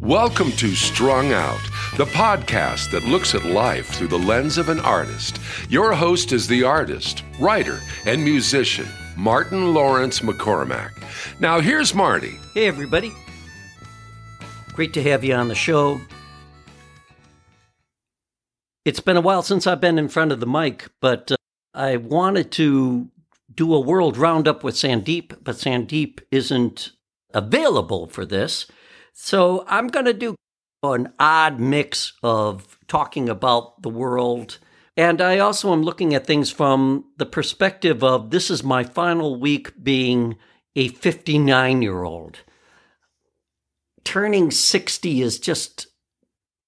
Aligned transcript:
Welcome 0.00 0.50
to 0.52 0.74
Strung 0.74 1.32
Out, 1.32 1.60
the 1.96 2.06
podcast 2.06 2.90
that 2.90 3.04
looks 3.04 3.36
at 3.36 3.44
life 3.44 3.86
through 3.86 4.08
the 4.08 4.18
lens 4.18 4.58
of 4.58 4.68
an 4.68 4.80
artist. 4.80 5.38
Your 5.68 5.92
host 5.92 6.32
is 6.32 6.48
the 6.48 6.64
artist, 6.64 7.22
writer, 7.38 7.80
and 8.04 8.24
musician, 8.24 8.88
Martin 9.16 9.72
Laurence 9.72 10.20
McCormack. 10.20 10.90
Now, 11.40 11.60
here's 11.60 11.94
Marty. 11.94 12.36
Hey, 12.52 12.66
everybody. 12.66 13.12
Great 14.72 14.92
to 14.94 15.02
have 15.04 15.22
you 15.22 15.34
on 15.34 15.46
the 15.46 15.54
show. 15.54 16.00
It's 18.84 19.00
been 19.00 19.16
a 19.16 19.20
while 19.20 19.42
since 19.42 19.68
I've 19.68 19.80
been 19.80 19.98
in 19.98 20.08
front 20.08 20.32
of 20.32 20.40
the 20.40 20.46
mic, 20.46 20.88
but 21.00 21.30
uh, 21.30 21.36
I 21.74 21.96
wanted 21.96 22.50
to 22.52 23.08
do 23.54 23.72
a 23.72 23.80
world 23.80 24.16
roundup 24.16 24.64
with 24.64 24.74
Sandeep, 24.74 25.44
but 25.44 25.54
Sandeep 25.56 26.20
isn't 26.32 26.90
available 27.32 28.08
for 28.08 28.26
this. 28.26 28.66
So 29.22 29.66
I'm 29.68 29.88
going 29.88 30.06
to 30.06 30.14
do 30.14 30.34
an 30.82 31.12
odd 31.20 31.60
mix 31.60 32.14
of 32.22 32.78
talking 32.88 33.28
about 33.28 33.82
the 33.82 33.90
world. 33.90 34.56
And 34.96 35.20
I 35.20 35.38
also 35.38 35.74
am 35.74 35.82
looking 35.82 36.14
at 36.14 36.26
things 36.26 36.50
from 36.50 37.04
the 37.18 37.26
perspective 37.26 38.02
of 38.02 38.30
this 38.30 38.50
is 38.50 38.64
my 38.64 38.82
final 38.82 39.38
week 39.38 39.84
being 39.84 40.38
a 40.74 40.88
59 40.88 41.82
year 41.82 42.02
old. 42.02 42.38
Turning 44.04 44.50
60 44.50 45.20
is 45.20 45.38
just 45.38 45.88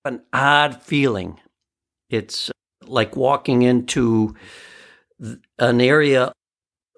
an 0.05 0.21
odd 0.31 0.83
feeling. 0.83 1.41
It's 2.11 2.51
like 2.85 3.17
walking 3.17 3.63
into 3.63 4.37
an 5.59 5.81
area 5.81 6.33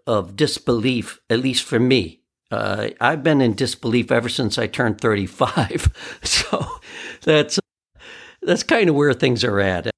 of 0.05 0.35
disbelief, 0.35 1.21
at 1.31 1.39
least 1.39 1.63
for 1.63 1.79
me. 1.79 2.24
Uh, 2.55 2.91
I've 3.01 3.23
been 3.23 3.41
in 3.41 3.55
disbelief 3.55 4.11
ever 4.11 4.29
since 4.29 4.59
I 4.59 4.67
turned 4.67 5.01
35. 5.01 6.21
so 6.23 6.67
that's 7.23 7.59
that's 8.43 8.63
kind 8.63 8.89
of 8.89 8.95
where 8.95 9.13
things 9.13 9.43
are 9.45 9.61
at. 9.61 9.87
A 9.87 9.91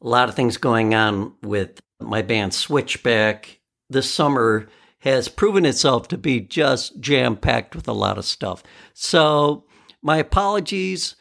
lot 0.00 0.28
of 0.28 0.34
things 0.34 0.56
going 0.56 0.94
on 0.94 1.34
with 1.42 1.80
my 2.00 2.22
band 2.22 2.52
Switchback. 2.52 3.60
This 3.88 4.10
summer 4.10 4.68
has 5.00 5.28
proven 5.28 5.66
itself 5.66 6.08
to 6.08 6.18
be 6.18 6.40
just 6.40 6.98
jam 7.00 7.36
packed 7.36 7.76
with 7.76 7.86
a 7.88 7.92
lot 7.92 8.16
of 8.18 8.24
stuff. 8.24 8.62
So, 8.94 9.64
my 10.02 10.16
apologies 10.16 11.16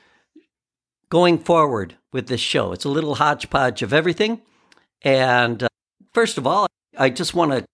going 1.09 1.37
forward 1.37 1.95
with 2.11 2.27
this 2.27 2.41
show. 2.41 2.71
It's 2.71 2.85
a 2.85 2.89
little 2.89 3.15
hodgepodge 3.15 3.81
of 3.81 3.93
everything. 3.93 4.41
And 5.01 5.63
uh, 5.63 5.67
first 6.13 6.37
of 6.37 6.47
all, 6.47 6.67
I 6.97 7.09
just 7.09 7.33
want 7.33 7.51
to 7.51 7.65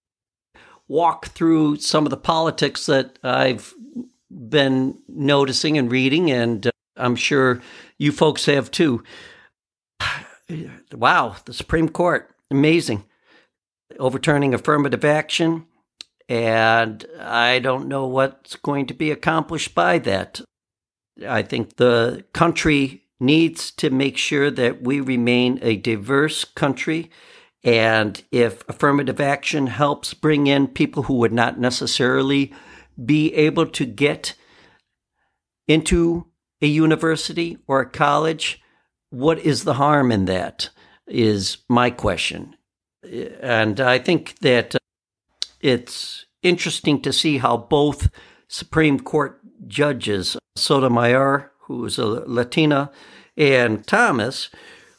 walk 0.89 1.27
through 1.27 1.77
some 1.77 2.05
of 2.05 2.09
the 2.09 2.17
politics 2.17 2.87
that 2.87 3.17
I've 3.23 3.73
been 4.29 4.99
noticing 5.07 5.77
and 5.77 5.89
reading, 5.89 6.29
and 6.29 6.67
uh, 6.67 6.71
I'm 6.97 7.15
sure 7.15 7.61
you 7.97 8.11
folks 8.11 8.45
have 8.47 8.69
too. 8.69 9.03
Wow, 10.91 11.35
the 11.45 11.53
Supreme 11.53 11.89
Court, 11.89 12.33
amazing. 12.49 13.03
Overturning 13.99 14.55
affirmative 14.55 15.05
action, 15.05 15.67
and 16.27 17.05
I 17.19 17.59
don't 17.59 17.87
know 17.87 18.07
what's 18.07 18.55
going 18.55 18.87
to 18.87 18.95
be 18.95 19.11
accomplished 19.11 19.75
by 19.75 19.99
that. 19.99 20.41
I 21.27 21.43
think 21.43 21.75
the 21.75 22.25
country 22.33 23.03
needs 23.19 23.69
to 23.73 23.91
make 23.91 24.17
sure 24.17 24.49
that 24.49 24.81
we 24.81 25.01
remain 25.01 25.59
a 25.61 25.75
diverse 25.75 26.45
country 26.45 27.11
and 27.63 28.23
if 28.31 28.67
affirmative 28.69 29.19
action 29.19 29.67
helps 29.67 30.13
bring 30.13 30.47
in 30.47 30.67
people 30.67 31.03
who 31.03 31.15
would 31.15 31.33
not 31.33 31.59
necessarily 31.59 32.53
be 33.03 33.33
able 33.33 33.65
to 33.65 33.85
get 33.85 34.35
into 35.67 36.27
a 36.61 36.67
university 36.67 37.57
or 37.67 37.81
a 37.81 37.89
college, 37.89 38.61
what 39.09 39.39
is 39.39 39.63
the 39.63 39.75
harm 39.75 40.11
in 40.11 40.25
that? 40.25 40.69
Is 41.07 41.57
my 41.67 41.89
question. 41.89 42.55
And 43.41 43.79
I 43.79 43.99
think 43.99 44.37
that 44.39 44.75
uh, 44.75 44.79
it's 45.59 46.25
interesting 46.43 47.01
to 47.01 47.11
see 47.11 47.39
how 47.39 47.57
both 47.57 48.09
Supreme 48.47 48.99
Court 48.99 49.39
judges, 49.67 50.37
Sotomayor, 50.55 51.51
who 51.61 51.85
is 51.85 51.97
a 51.97 52.05
Latina, 52.05 52.91
and 53.35 53.85
Thomas, 53.87 54.49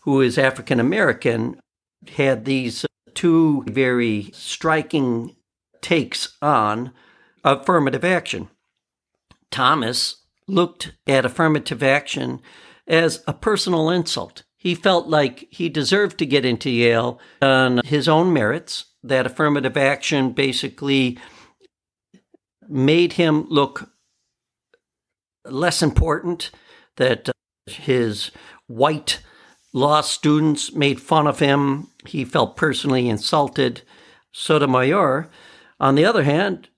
who 0.02 0.20
is 0.20 0.38
African 0.38 0.80
American, 0.80 1.60
had 2.08 2.44
these 2.44 2.86
two 3.14 3.64
very 3.66 4.30
striking 4.32 5.36
takes 5.80 6.36
on 6.40 6.92
affirmative 7.44 8.04
action. 8.04 8.48
Thomas 9.50 10.22
looked 10.46 10.92
at 11.06 11.24
affirmative 11.24 11.82
action 11.82 12.40
as 12.86 13.22
a 13.26 13.32
personal 13.32 13.90
insult. 13.90 14.42
He 14.56 14.74
felt 14.74 15.06
like 15.06 15.46
he 15.50 15.68
deserved 15.68 16.18
to 16.18 16.26
get 16.26 16.44
into 16.44 16.70
Yale 16.70 17.18
on 17.40 17.80
his 17.84 18.08
own 18.08 18.32
merits, 18.32 18.86
that 19.02 19.26
affirmative 19.26 19.76
action 19.76 20.32
basically 20.32 21.18
made 22.68 23.14
him 23.14 23.46
look 23.48 23.90
less 25.46 25.82
important, 25.82 26.50
that 26.96 27.30
his 27.66 28.30
white 28.66 29.20
Law 29.72 30.00
students 30.00 30.72
made 30.72 31.00
fun 31.00 31.28
of 31.28 31.38
him. 31.38 31.89
He 32.06 32.24
felt 32.24 32.56
personally 32.56 33.08
insulted. 33.08 33.82
Sotomayor, 34.32 35.28
on 35.78 35.94
the 35.94 36.04
other 36.04 36.22
hand, 36.22 36.68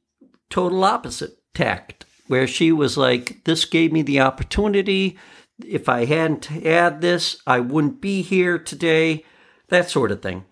total 0.49 0.85
opposite 0.85 1.39
tact, 1.55 2.05
where 2.29 2.47
she 2.47 2.73
was 2.73 2.97
like, 2.97 3.45
This 3.45 3.65
gave 3.65 3.93
me 3.93 4.03
the 4.03 4.21
opportunity. 4.21 5.19
If 5.65 5.89
I 5.89 6.07
hadn't 6.07 6.47
had 6.47 7.01
this, 7.01 7.41
I 7.47 7.61
wouldn't 7.61 8.01
be 8.01 8.23
here 8.23 8.59
today, 8.59 9.25
that 9.69 9.91
sort 9.91 10.11
of 10.11 10.23
thing. 10.23 10.45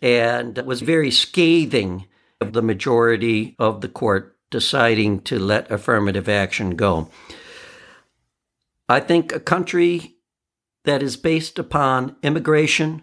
And 0.00 0.58
was 0.58 0.80
very 0.80 1.10
scathing 1.10 2.06
of 2.40 2.52
the 2.52 2.62
majority 2.62 3.56
of 3.58 3.80
the 3.80 3.88
court 3.88 4.36
deciding 4.50 5.20
to 5.22 5.38
let 5.38 5.70
affirmative 5.70 6.28
action 6.28 6.76
go. 6.76 7.10
I 8.88 9.00
think 9.00 9.32
a 9.32 9.40
country 9.40 10.16
that 10.84 11.02
is 11.02 11.16
based 11.16 11.58
upon 11.58 12.16
immigration, 12.22 13.02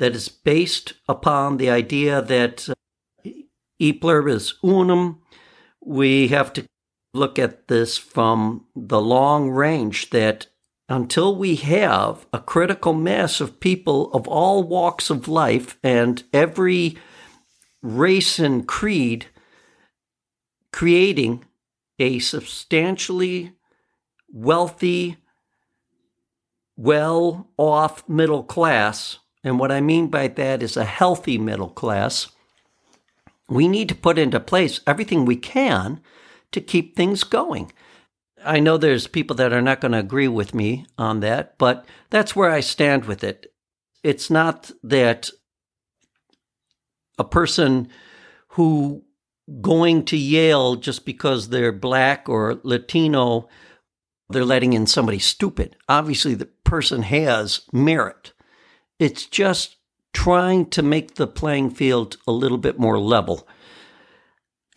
that 0.00 0.16
is 0.16 0.28
based 0.28 0.94
upon 1.06 1.58
the 1.58 1.70
idea 1.70 2.22
that 2.22 2.68
uh, 2.70 3.30
e 3.78 3.92
pluribus 3.92 4.54
unum. 4.64 5.20
We 5.84 6.28
have 6.28 6.52
to 6.54 6.64
look 7.12 7.38
at 7.38 7.68
this 7.68 7.98
from 7.98 8.66
the 8.74 9.00
long 9.00 9.50
range 9.50 10.10
that 10.10 10.46
until 10.88 11.36
we 11.36 11.56
have 11.56 12.26
a 12.32 12.40
critical 12.40 12.94
mass 12.94 13.40
of 13.40 13.60
people 13.60 14.10
of 14.12 14.26
all 14.26 14.62
walks 14.62 15.10
of 15.10 15.28
life 15.28 15.78
and 15.84 16.24
every 16.32 16.96
race 17.82 18.38
and 18.38 18.66
creed 18.66 19.26
creating 20.72 21.44
a 21.98 22.18
substantially 22.20 23.52
wealthy 24.32 25.18
well 26.76 27.50
off 27.58 28.08
middle 28.08 28.42
class, 28.42 29.18
and 29.42 29.58
what 29.58 29.72
I 29.72 29.80
mean 29.80 30.08
by 30.08 30.28
that 30.28 30.62
is 30.62 30.76
a 30.76 30.84
healthy 30.84 31.38
middle 31.38 31.68
class, 31.68 32.28
we 33.48 33.68
need 33.68 33.88
to 33.88 33.94
put 33.94 34.18
into 34.18 34.40
place 34.40 34.80
everything 34.86 35.24
we 35.24 35.36
can 35.36 36.00
to 36.52 36.60
keep 36.60 36.94
things 36.94 37.24
going. 37.24 37.72
I 38.44 38.60
know 38.60 38.76
there's 38.76 39.06
people 39.06 39.36
that 39.36 39.52
are 39.52 39.62
not 39.62 39.80
going 39.80 39.92
to 39.92 39.98
agree 39.98 40.28
with 40.28 40.54
me 40.54 40.86
on 40.96 41.20
that, 41.20 41.58
but 41.58 41.84
that's 42.10 42.34
where 42.34 42.50
I 42.50 42.60
stand 42.60 43.04
with 43.04 43.22
it. 43.22 43.52
It's 44.02 44.30
not 44.30 44.70
that 44.82 45.30
a 47.18 47.24
person 47.24 47.88
who 48.48 49.04
going 49.60 50.04
to 50.06 50.16
Yale 50.16 50.76
just 50.76 51.04
because 51.04 51.48
they're 51.48 51.72
black 51.72 52.28
or 52.28 52.60
Latino 52.62 53.48
they're 54.30 54.44
letting 54.44 54.72
in 54.72 54.86
somebody 54.86 55.18
stupid. 55.18 55.76
Obviously, 55.88 56.34
the 56.34 56.46
person 56.46 57.02
has 57.02 57.62
merit. 57.72 58.32
It's 59.00 59.24
just 59.24 59.76
trying 60.12 60.66
to 60.66 60.82
make 60.82 61.14
the 61.14 61.26
playing 61.26 61.70
field 61.70 62.18
a 62.28 62.32
little 62.32 62.58
bit 62.58 62.78
more 62.78 63.00
level. 63.00 63.48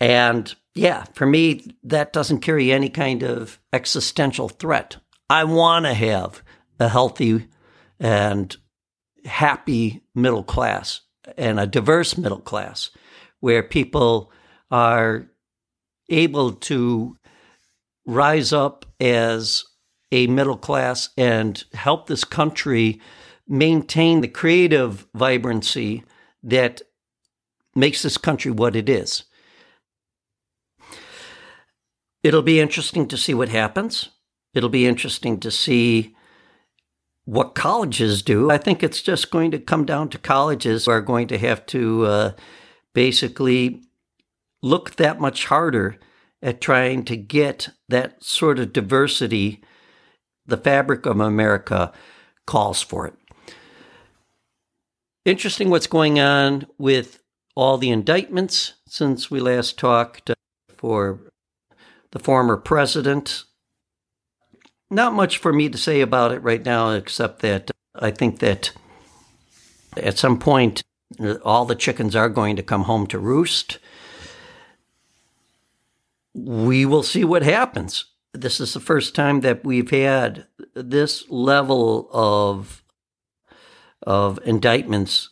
And 0.00 0.52
yeah, 0.74 1.04
for 1.12 1.26
me, 1.26 1.76
that 1.84 2.12
doesn't 2.14 2.40
carry 2.40 2.72
any 2.72 2.88
kind 2.88 3.22
of 3.22 3.60
existential 3.72 4.48
threat. 4.48 4.96
I 5.28 5.44
want 5.44 5.84
to 5.84 5.94
have 5.94 6.42
a 6.80 6.88
healthy 6.88 7.48
and 8.00 8.56
happy 9.26 10.02
middle 10.14 10.42
class 10.42 11.02
and 11.36 11.60
a 11.60 11.66
diverse 11.66 12.16
middle 12.16 12.40
class 12.40 12.90
where 13.40 13.62
people 13.62 14.32
are 14.70 15.26
able 16.08 16.52
to 16.52 17.16
rise 18.06 18.54
up 18.54 18.86
as 19.00 19.64
a 20.10 20.26
middle 20.28 20.56
class 20.56 21.10
and 21.18 21.64
help 21.74 22.06
this 22.06 22.24
country 22.24 23.00
maintain 23.46 24.20
the 24.20 24.28
creative 24.28 25.06
vibrancy 25.14 26.04
that 26.42 26.82
makes 27.74 28.02
this 28.02 28.16
country 28.16 28.50
what 28.50 28.76
it 28.76 28.88
is. 28.88 29.24
It'll 32.22 32.42
be 32.42 32.60
interesting 32.60 33.06
to 33.08 33.16
see 33.16 33.34
what 33.34 33.50
happens. 33.50 34.08
It'll 34.54 34.70
be 34.70 34.86
interesting 34.86 35.40
to 35.40 35.50
see 35.50 36.14
what 37.24 37.54
colleges 37.54 38.22
do. 38.22 38.50
I 38.50 38.58
think 38.58 38.82
it's 38.82 39.02
just 39.02 39.30
going 39.30 39.50
to 39.50 39.58
come 39.58 39.84
down 39.84 40.08
to 40.10 40.18
colleges 40.18 40.84
who 40.84 40.92
are 40.92 41.00
going 41.00 41.26
to 41.28 41.38
have 41.38 41.66
to 41.66 42.04
uh, 42.04 42.32
basically 42.94 43.82
look 44.62 44.96
that 44.96 45.20
much 45.20 45.46
harder 45.46 45.98
at 46.42 46.60
trying 46.60 47.04
to 47.04 47.16
get 47.16 47.70
that 47.88 48.22
sort 48.22 48.58
of 48.58 48.72
diversity 48.72 49.62
the 50.46 50.56
fabric 50.58 51.06
of 51.06 51.20
America 51.20 51.92
calls 52.46 52.82
for 52.82 53.06
it. 53.06 53.14
Interesting 55.24 55.70
what's 55.70 55.86
going 55.86 56.20
on 56.20 56.66
with 56.76 57.22
all 57.54 57.78
the 57.78 57.88
indictments 57.88 58.74
since 58.86 59.30
we 59.30 59.40
last 59.40 59.78
talked 59.78 60.28
uh, 60.28 60.34
for 60.76 61.18
the 62.10 62.18
former 62.18 62.58
president. 62.58 63.44
Not 64.90 65.14
much 65.14 65.38
for 65.38 65.50
me 65.50 65.70
to 65.70 65.78
say 65.78 66.02
about 66.02 66.32
it 66.32 66.42
right 66.42 66.62
now, 66.62 66.90
except 66.90 67.40
that 67.40 67.70
I 67.94 68.10
think 68.10 68.40
that 68.40 68.72
at 69.96 70.18
some 70.18 70.38
point 70.38 70.82
all 71.42 71.64
the 71.64 71.74
chickens 71.74 72.14
are 72.14 72.28
going 72.28 72.56
to 72.56 72.62
come 72.62 72.82
home 72.82 73.06
to 73.06 73.18
roost. 73.18 73.78
We 76.34 76.84
will 76.84 77.02
see 77.02 77.24
what 77.24 77.42
happens. 77.42 78.04
This 78.34 78.60
is 78.60 78.74
the 78.74 78.80
first 78.80 79.14
time 79.14 79.40
that 79.40 79.64
we've 79.64 79.90
had 79.90 80.48
this 80.74 81.24
level 81.30 82.10
of 82.12 82.83
of 84.04 84.38
indictments 84.44 85.30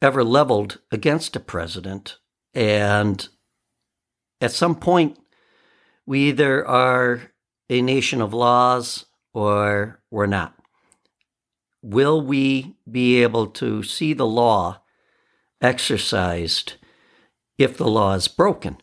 ever 0.00 0.24
leveled 0.24 0.80
against 0.90 1.36
a 1.36 1.40
president. 1.40 2.18
And 2.54 3.26
at 4.40 4.52
some 4.52 4.74
point, 4.74 5.18
we 6.04 6.28
either 6.28 6.66
are 6.66 7.32
a 7.70 7.80
nation 7.80 8.20
of 8.20 8.34
laws 8.34 9.06
or 9.32 10.02
we're 10.10 10.26
not. 10.26 10.54
Will 11.82 12.20
we 12.20 12.76
be 12.90 13.22
able 13.22 13.46
to 13.48 13.82
see 13.82 14.12
the 14.12 14.26
law 14.26 14.82
exercised 15.60 16.74
if 17.58 17.76
the 17.76 17.88
law 17.88 18.14
is 18.14 18.28
broken? 18.28 18.78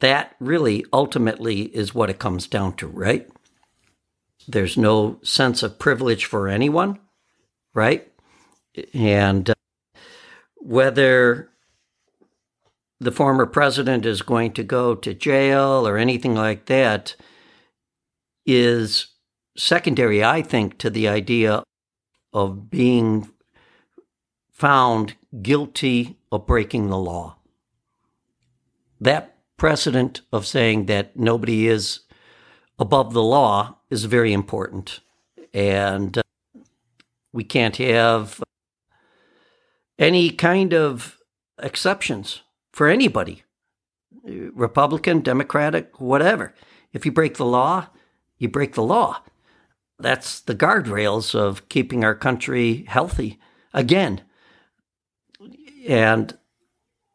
That 0.00 0.34
really 0.40 0.84
ultimately 0.92 1.62
is 1.62 1.94
what 1.94 2.10
it 2.10 2.18
comes 2.18 2.46
down 2.46 2.74
to, 2.76 2.86
right? 2.86 3.28
There's 4.46 4.76
no 4.76 5.20
sense 5.22 5.62
of 5.62 5.78
privilege 5.78 6.24
for 6.24 6.48
anyone, 6.48 6.98
right? 7.72 8.10
And 8.92 9.50
uh, 9.50 9.54
whether 10.56 11.50
the 13.00 13.12
former 13.12 13.46
president 13.46 14.06
is 14.06 14.22
going 14.22 14.52
to 14.52 14.64
go 14.64 14.94
to 14.94 15.14
jail 15.14 15.86
or 15.86 15.98
anything 15.98 16.34
like 16.34 16.66
that 16.66 17.16
is 18.46 19.08
secondary, 19.56 20.24
I 20.24 20.42
think, 20.42 20.78
to 20.78 20.90
the 20.90 21.08
idea 21.08 21.62
of 22.32 22.70
being 22.70 23.30
found 24.50 25.14
guilty 25.42 26.16
of 26.32 26.46
breaking 26.46 26.88
the 26.88 26.98
law. 26.98 27.36
That 29.00 29.36
precedent 29.56 30.22
of 30.32 30.46
saying 30.46 30.86
that 30.86 31.16
nobody 31.16 31.68
is 31.68 32.00
above 32.78 33.12
the 33.12 33.22
law 33.22 33.76
is 33.90 34.04
very 34.04 34.32
important. 34.32 35.00
And 35.52 36.18
uh, 36.18 36.22
we 37.32 37.44
can't 37.44 37.76
have 37.76 38.42
any 39.98 40.30
kind 40.30 40.74
of 40.74 41.18
exceptions 41.58 42.42
for 42.72 42.88
anybody 42.88 43.44
Republican, 44.24 45.20
Democratic, 45.20 46.00
whatever. 46.00 46.54
If 46.92 47.04
you 47.04 47.12
break 47.12 47.36
the 47.36 47.44
law, 47.44 47.88
you 48.38 48.48
break 48.48 48.74
the 48.74 48.82
law. 48.82 49.22
That's 49.98 50.40
the 50.40 50.54
guardrails 50.54 51.34
of 51.34 51.68
keeping 51.68 52.04
our 52.04 52.14
country 52.14 52.84
healthy 52.88 53.38
again. 53.72 54.22
And 55.86 56.36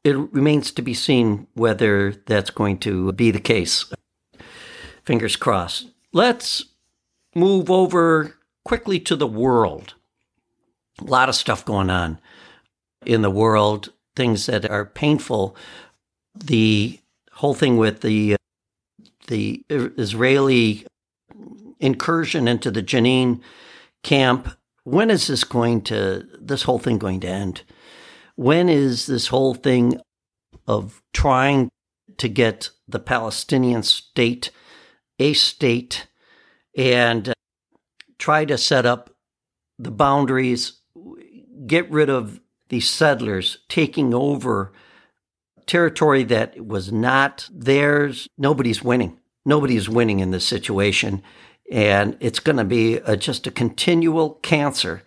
it 0.04 0.16
remains 0.16 0.72
to 0.74 0.82
be 0.82 0.94
seen 0.94 1.48
whether 1.56 2.12
that's 2.12 2.52
going 2.52 2.78
to 2.80 3.12
be 3.14 3.32
the 3.32 3.40
case. 3.40 3.92
Fingers 5.04 5.36
crossed. 5.36 5.90
Let's 6.14 6.66
move 7.36 7.70
over 7.72 8.36
quickly 8.64 9.00
to 9.02 9.16
the 9.16 9.28
world. 9.28 9.96
A 11.00 11.06
lot 11.06 11.30
of 11.30 11.36
stuff 11.36 11.66
going 11.66 11.90
on 11.90 12.20
in 13.06 13.22
the 13.22 13.30
world, 13.30 13.94
things 14.16 14.46
that 14.48 14.70
are 14.70 14.86
painful. 14.86 15.56
The 16.36 17.00
whole 17.34 17.54
thing 17.54 17.78
with 17.78 18.02
the 18.02 18.34
uh, 18.34 18.38
the 19.28 19.64
Israeli 19.70 20.86
incursion 21.80 22.48
into 22.48 22.72
the 22.72 22.82
Jenin 22.82 23.42
camp. 24.04 24.56
When 24.84 25.12
is 25.12 25.28
this 25.28 25.44
going 25.44 25.82
to 25.84 26.28
this 26.40 26.64
whole 26.64 26.80
thing 26.80 26.98
going 26.98 27.20
to 27.22 27.28
end? 27.28 27.62
When 28.36 28.70
is 28.70 29.06
this 29.06 29.28
whole 29.28 29.54
thing 29.54 30.02
of 30.68 31.02
trying 31.14 31.70
to 32.18 32.28
get 32.28 32.72
the 32.88 33.00
Palestinian 33.00 33.84
state 33.84 34.52
a 35.20 35.34
state 35.34 36.08
and 36.76 37.30
uh, 37.30 37.34
try 38.18 38.46
to 38.46 38.58
set 38.58 38.86
up 38.86 39.10
the 39.78 39.92
boundaries, 39.92 40.80
get 41.68 41.90
rid 41.92 42.10
of 42.10 42.40
these 42.70 42.90
settlers 42.90 43.60
taking 43.68 44.14
over 44.14 44.72
territory 45.66 46.24
that 46.24 46.66
was 46.66 46.92
not 46.92 47.48
theirs. 47.54 48.28
Nobody's 48.38 48.84
winning. 48.84 49.20
Nobody's 49.46 49.90
winning 49.90 50.20
in 50.20 50.32
this 50.32 50.46
situation. 50.46 51.22
And 51.72 52.18
it's 52.20 52.40
going 52.40 52.58
to 52.58 52.64
be 52.64 52.96
a, 52.96 53.16
just 53.16 53.46
a 53.46 53.52
continual 53.52 54.36
cancer 54.42 55.04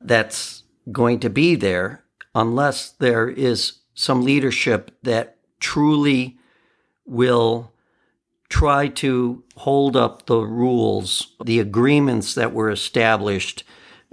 that's 0.00 0.64
going 0.92 1.20
to 1.20 1.30
be 1.30 1.54
there 1.54 2.04
unless 2.34 2.90
there 2.90 3.28
is 3.28 3.80
some 3.94 4.22
leadership 4.22 4.90
that 5.02 5.36
truly 5.58 6.38
will 7.06 7.72
try 8.48 8.88
to 8.88 9.42
hold 9.56 9.96
up 9.96 10.26
the 10.26 10.40
rules, 10.40 11.34
the 11.44 11.60
agreements 11.60 12.34
that 12.34 12.52
were 12.52 12.70
established 12.70 13.64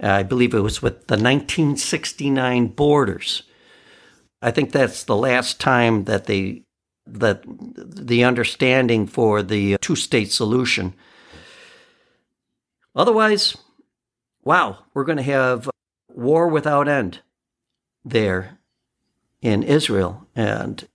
Uh, 0.02 0.08
I 0.08 0.22
believe 0.22 0.54
it 0.54 0.60
was 0.60 0.80
with 0.80 1.06
the 1.06 1.14
1969 1.14 2.68
borders. 2.68 3.42
I 4.40 4.50
think 4.50 4.70
that's 4.70 5.04
the 5.04 5.16
last 5.16 5.60
time 5.60 6.04
that 6.04 6.26
they 6.26 6.62
that 7.06 7.42
the 7.46 8.22
understanding 8.22 9.06
for 9.06 9.42
the 9.42 9.74
uh, 9.74 9.78
two-state 9.80 10.30
solution. 10.30 10.94
Otherwise, 12.94 13.56
wow, 14.44 14.84
we're 14.92 15.04
going 15.04 15.16
to 15.16 15.22
have 15.22 15.70
war 16.08 16.48
without 16.48 16.86
end 16.86 17.20
there 18.04 18.58
in 19.40 19.62
Israel, 19.62 20.26
and 20.36 20.86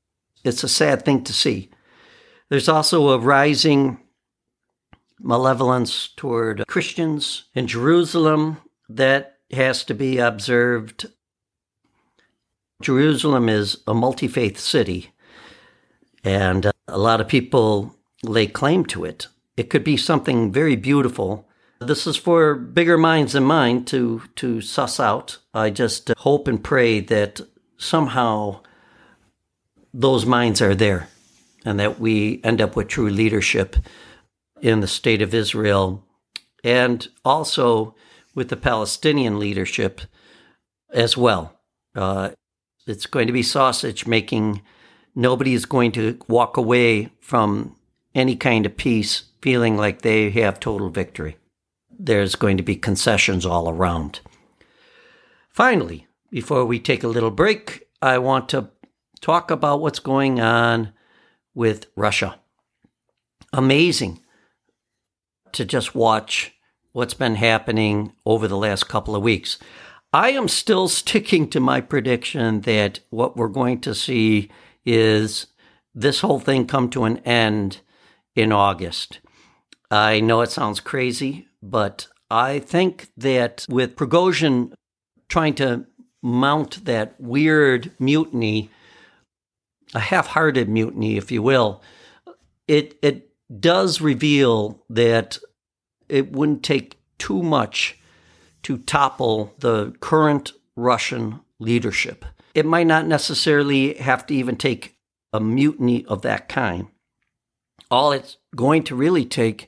it's 0.44 0.64
a 0.64 0.70
sad 0.70 1.04
thing 1.04 1.24
to 1.24 1.34
see. 1.34 1.70
There's 2.50 2.70
also 2.70 3.10
a 3.10 3.20
rising 3.20 4.00
malevolence 5.20 6.10
toward 6.16 6.68
Christians 6.68 7.46
in 7.56 7.68
Jerusalem 7.68 8.58
that 8.96 9.38
has 9.52 9.84
to 9.86 9.94
be 9.94 10.18
observed. 10.18 11.08
Jerusalem 12.82 13.50
is 13.50 13.78
a 13.88 13.94
multi 13.94 14.28
faith 14.28 14.60
city, 14.60 15.12
and 16.24 16.66
uh, 16.66 16.72
a 16.88 16.98
lot 16.98 17.22
of 17.22 17.28
people 17.28 17.96
lay 18.24 18.48
claim 18.48 18.86
to 18.86 19.06
it. 19.06 19.28
It 19.56 19.70
could 19.70 19.84
be 19.84 19.98
something 19.98 20.52
very 20.52 20.76
beautiful. 20.76 21.48
This 21.80 22.08
is 22.08 22.18
for 22.18 22.56
bigger 22.56 22.98
minds 22.98 23.34
than 23.34 23.44
mine 23.44 23.86
to, 23.86 24.24
to 24.38 24.62
suss 24.62 25.00
out. 25.00 25.40
I 25.54 25.70
just 25.70 26.10
uh, 26.10 26.16
hope 26.18 26.48
and 26.48 26.64
pray 26.64 27.00
that 27.02 27.42
somehow 27.78 28.62
those 29.94 30.26
minds 30.26 30.62
are 30.62 30.76
there 30.76 31.10
and 31.66 31.80
that 31.80 32.00
we 32.00 32.42
end 32.44 32.62
up 32.62 32.76
with 32.76 32.88
true 32.88 33.10
leadership 33.10 33.76
in 34.62 34.80
the 34.80 34.88
state 34.88 35.22
of 35.22 35.34
Israel 35.34 36.04
and 36.64 37.08
also 37.24 37.96
with 38.36 38.50
the 38.50 38.58
Palestinian 38.58 39.40
leadership 39.40 40.02
as 40.92 41.18
well. 41.18 41.60
Uh, 41.96 42.32
it's 42.88 43.06
going 43.06 43.28
to 43.28 43.34
be 43.34 43.44
sausage 43.44 44.06
making. 44.06 44.62
Nobody 45.16 45.54
is 45.54 45.66
going 45.66 45.92
to 45.94 46.20
walk 46.28 46.58
away 46.58 47.10
from 47.22 47.76
any 48.16 48.36
kind 48.36 48.66
of 48.66 48.78
peace 48.78 49.24
feeling 49.42 49.78
like 49.78 50.02
they 50.02 50.30
have 50.32 50.60
total 50.60 50.90
victory. 50.90 51.38
There's 51.98 52.36
going 52.36 52.58
to 52.58 52.64
be 52.64 52.76
concessions 52.76 53.46
all 53.46 53.70
around. 53.70 54.22
Finally, 55.50 56.08
before 56.32 56.66
we 56.66 56.80
take 56.80 57.04
a 57.04 57.08
little 57.08 57.32
break, 57.32 57.88
I 58.02 58.18
want 58.18 58.50
to 58.50 58.70
talk 59.22 59.52
about 59.52 59.82
what's 59.82 60.00
going 60.00 60.40
on 60.42 60.94
with 61.54 61.86
Russia. 61.96 62.40
Amazing 63.54 64.20
to 65.52 65.64
just 65.64 65.94
watch 65.94 66.54
what's 66.94 67.16
been 67.16 67.36
happening 67.36 68.14
over 68.26 68.48
the 68.48 68.58
last 68.58 68.88
couple 68.88 69.16
of 69.16 69.24
weeks. 69.24 69.58
I 70.14 70.30
am 70.32 70.48
still 70.48 70.88
sticking 70.88 71.50
to 71.50 71.60
my 71.60 71.82
prediction 71.82 72.62
that 72.62 73.00
what 73.10 73.36
we're 73.36 73.48
going 73.48 73.82
to 73.82 73.96
see 73.96 74.50
is 74.86 75.48
this 75.96 76.22
whole 76.22 76.40
thing 76.40 76.68
come 76.68 76.90
to 76.92 77.04
an 77.04 77.18
end 77.20 77.80
in 78.36 78.52
August. 78.52 79.20
I 79.90 80.20
know 80.20 80.42
it 80.42 80.52
sounds 80.52 80.80
crazy, 80.80 81.48
but 81.62 82.08
I 82.30 82.60
think 82.60 83.10
that 83.18 83.66
with 83.70 83.96
Prigozhin 83.96 84.74
trying 85.30 85.56
to 85.56 85.86
mount 86.22 86.86
that 86.86 87.20
weird 87.20 87.92
mutiny, 88.00 88.70
a 89.94 90.00
half 90.00 90.28
hearted 90.28 90.70
mutiny, 90.70 91.18
if 91.18 91.32
you 91.32 91.42
will, 91.42 91.82
it, 92.68 92.98
it 93.02 93.30
does 93.60 94.00
reveal 94.00 94.84
that 94.90 95.38
it 96.14 96.32
wouldn't 96.32 96.62
take 96.62 97.00
too 97.18 97.42
much 97.42 97.98
to 98.62 98.78
topple 98.78 99.56
the 99.58 99.96
current 100.00 100.54
Russian 100.76 101.40
leadership. 101.60 102.24
It 102.54 102.68
might 102.68 102.86
not 102.86 103.08
necessarily 103.08 103.96
have 103.96 104.28
to 104.28 104.36
even 104.36 104.56
take 104.56 104.96
a 105.34 105.40
mutiny 105.40 106.06
of 106.06 106.22
that 106.22 106.48
kind. 106.48 106.88
All 107.90 108.12
it's 108.12 108.38
going 108.56 108.84
to 108.84 108.96
really 108.96 109.26
take 109.26 109.68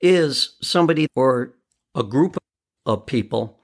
is 0.00 0.56
somebody 0.62 1.06
or 1.14 1.52
a 1.94 2.02
group 2.02 2.38
of 2.86 3.04
people 3.04 3.60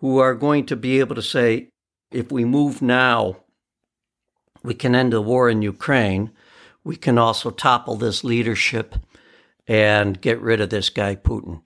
who 0.00 0.18
are 0.18 0.34
going 0.34 0.66
to 0.66 0.74
be 0.74 0.98
able 0.98 1.14
to 1.14 1.22
say, 1.22 1.68
if 2.10 2.32
we 2.32 2.44
move 2.44 2.82
now, 2.82 3.36
we 4.64 4.74
can 4.74 4.96
end 4.96 5.12
the 5.12 5.22
war 5.22 5.48
in 5.48 5.62
Ukraine. 5.62 6.32
We 6.82 6.96
can 6.96 7.18
also 7.18 7.50
topple 7.50 7.94
this 7.94 8.24
leadership 8.24 8.96
and 9.66 10.20
get 10.20 10.40
rid 10.40 10.60
of 10.60 10.70
this 10.70 10.88
guy, 10.88 11.16
Putin. 11.16 11.62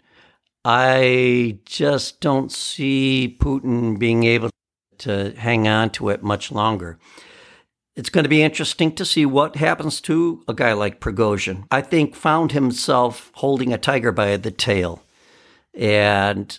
I 0.65 1.59
just 1.65 2.21
don't 2.21 2.53
see 2.53 3.37
Putin 3.41 3.99
being 3.99 4.25
able 4.25 4.51
to 4.99 5.33
hang 5.37 5.67
on 5.67 5.91
to 5.91 6.11
it 6.11 6.23
much 6.23 6.53
longer. 6.53 6.99
It's 7.97 8.11
going 8.11 8.25
to 8.25 8.31
be 8.31 8.43
interesting 8.43 8.95
to 8.95 9.05
see 9.05 9.27
what 9.27 9.57
happens 9.57 10.01
to 10.03 10.43
a 10.47 10.55
guy 10.55 10.73
like 10.73 11.01
Prigozhin. 11.01 11.65
I 11.71 11.81
think 11.81 12.15
found 12.15 12.53
himself 12.53 13.31
holding 13.35 13.73
a 13.73 13.79
tiger 13.79 14.13
by 14.13 14.37
the 14.37 14.51
tail 14.51 15.03
and 15.75 16.59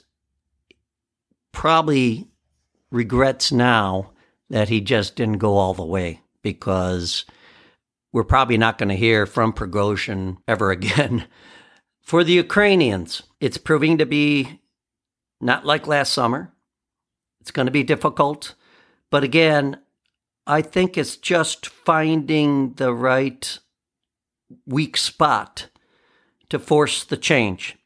probably 1.51 2.27
regrets 2.91 3.51
now 3.51 4.11
that 4.49 4.69
he 4.69 4.81
just 4.81 5.15
didn't 5.15 5.37
go 5.37 5.57
all 5.57 5.73
the 5.73 5.85
way 5.85 6.21
because 6.41 7.25
we're 8.13 8.23
probably 8.23 8.57
not 8.57 8.77
going 8.77 8.89
to 8.89 8.95
hear 8.95 9.25
from 9.25 9.53
Prigozhin 9.53 10.37
ever 10.47 10.71
again. 10.71 11.27
For 12.01 12.23
the 12.23 12.33
Ukrainians, 12.33 13.23
it's 13.39 13.57
proving 13.57 13.97
to 13.99 14.05
be 14.05 14.59
not 15.39 15.65
like 15.65 15.87
last 15.87 16.13
summer. 16.13 16.51
It's 17.39 17.51
going 17.51 17.67
to 17.67 17.71
be 17.71 17.83
difficult. 17.83 18.55
But 19.09 19.23
again, 19.23 19.77
I 20.47 20.61
think 20.61 20.97
it's 20.97 21.15
just 21.15 21.67
finding 21.67 22.73
the 22.73 22.93
right 22.93 23.59
weak 24.65 24.97
spot 24.97 25.69
to 26.49 26.59
force 26.59 27.03
the 27.03 27.17
change. 27.17 27.77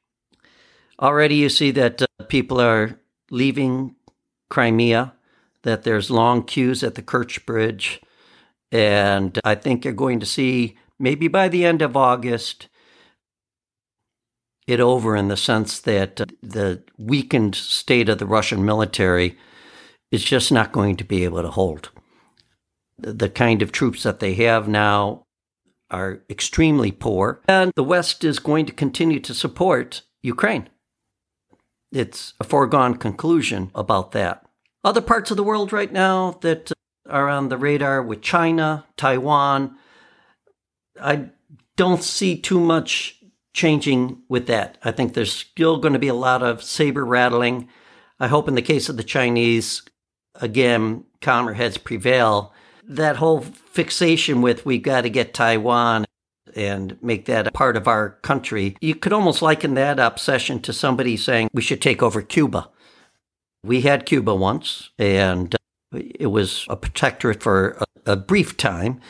Already 1.00 1.36
you 1.36 1.50
see 1.50 1.72
that 1.72 2.02
uh, 2.02 2.08
people 2.28 2.60
are 2.60 3.00
leaving 3.30 3.96
Crimea, 4.50 5.14
that 5.64 5.84
there's 5.84 6.10
long 6.10 6.44
queues 6.44 6.84
at 6.84 6.96
the 6.96 7.02
Kerch 7.02 7.46
Bridge. 7.46 8.02
And 8.72 9.40
I 9.44 9.56
think 9.56 9.86
you're 9.86 9.94
going 9.94 10.20
to 10.20 10.26
see, 10.26 10.78
maybe 11.00 11.28
by 11.28 11.48
the 11.48 11.66
end 11.66 11.82
of 11.82 11.96
August, 11.96 12.68
it 14.68 14.80
over 14.80 15.16
in 15.16 15.28
the 15.28 15.38
sense 15.38 15.80
that 15.82 16.16
the 16.42 16.84
weakened 16.98 17.56
state 17.56 18.10
of 18.10 18.18
the 18.18 18.26
Russian 18.26 18.66
military 18.66 19.38
is 20.12 20.24
just 20.24 20.52
not 20.52 20.72
going 20.72 20.96
to 20.98 21.04
be 21.04 21.24
able 21.24 21.42
to 21.42 21.52
hold. 21.52 21.90
The 22.98 23.30
kind 23.30 23.62
of 23.62 23.72
troops 23.72 24.04
that 24.04 24.20
they 24.20 24.34
have 24.36 24.68
now 24.68 25.24
are 25.92 26.24
extremely 26.30 26.92
poor, 26.92 27.42
and 27.48 27.72
the 27.76 27.84
West 27.84 28.24
is 28.24 28.40
going 28.40 28.66
to 28.66 28.74
continue 28.74 29.20
to 29.20 29.34
support 29.34 30.02
Ukraine. 30.24 30.70
It's 31.92 32.34
a 32.40 32.44
foregone 32.44 32.96
conclusion 32.96 33.72
about 33.76 34.12
that. 34.14 34.46
Other 34.84 35.02
parts 35.02 35.32
of 35.32 35.38
the 35.38 35.44
world 35.44 35.72
right 35.72 35.92
now 35.92 36.38
that 36.42 36.72
are 37.10 37.30
on 37.30 37.50
the 37.50 37.58
radar 37.58 38.02
with 38.02 38.22
China, 38.22 38.86
Taiwan, 38.98 39.76
I 41.02 41.30
don't 41.76 42.04
see 42.04 42.40
too 42.40 42.60
much 42.60 43.22
changing 43.54 44.22
with 44.30 44.48
that. 44.48 44.78
I 44.84 44.92
think 44.92 45.14
there's 45.14 45.32
still 45.32 45.78
going 45.78 45.94
to 45.94 46.00
be 46.00 46.08
a 46.08 46.14
lot 46.14 46.44
of 46.44 46.64
saber 46.64 47.06
rattling. 47.06 47.70
I 48.20 48.28
hope 48.28 48.48
in 48.48 48.56
the 48.56 48.62
case 48.62 48.90
of 48.90 48.98
the 48.98 49.04
Chinese, 49.04 49.82
again, 50.36 51.06
calmer 51.22 51.54
heads 51.54 51.78
prevail. 51.78 52.54
That 52.84 53.18
whole 53.18 53.42
fixation 53.42 54.42
with 54.42 54.66
we've 54.66 54.84
got 54.84 55.02
to 55.02 55.10
get 55.10 55.34
Taiwan 55.34 56.06
and 56.56 56.98
make 57.02 57.26
that 57.26 57.48
a 57.48 57.52
part 57.52 57.76
of 57.76 57.88
our 57.88 58.12
country, 58.22 58.78
you 58.80 58.96
could 58.96 59.12
almost 59.14 59.42
liken 59.42 59.74
that 59.74 60.00
obsession 60.00 60.62
to 60.62 60.72
somebody 60.72 61.18
saying 61.18 61.50
we 61.54 61.62
should 61.62 61.82
take 61.82 62.02
over 62.02 62.22
Cuba. 62.22 62.70
We 63.64 63.82
had 63.82 64.06
Cuba 64.06 64.36
once, 64.36 64.92
and 65.00 65.56
it 65.96 66.28
was 66.28 66.66
a 66.70 66.76
protectorate 66.76 67.42
for 67.42 67.78
a, 68.06 68.14
a 68.14 68.16
brief 68.16 68.58
time 68.58 69.02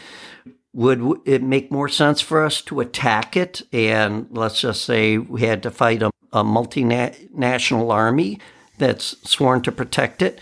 would 0.75 1.21
it 1.23 1.41
make 1.41 1.71
more 1.71 1.87
sense 1.87 2.19
for 2.19 2.43
us 2.43 2.61
to 2.61 2.81
attack 2.81 3.37
it 3.37 3.61
and 3.71 4.27
let's 4.29 4.59
just 4.59 4.83
say 4.83 5.17
we 5.17 5.41
had 5.41 5.63
to 5.63 5.71
fight 5.71 6.03
a, 6.03 6.11
a 6.33 6.43
multinational 6.43 7.93
army 7.93 8.37
that's 8.77 9.15
sworn 9.27 9.61
to 9.61 9.71
protect 9.71 10.21
it? 10.21 10.41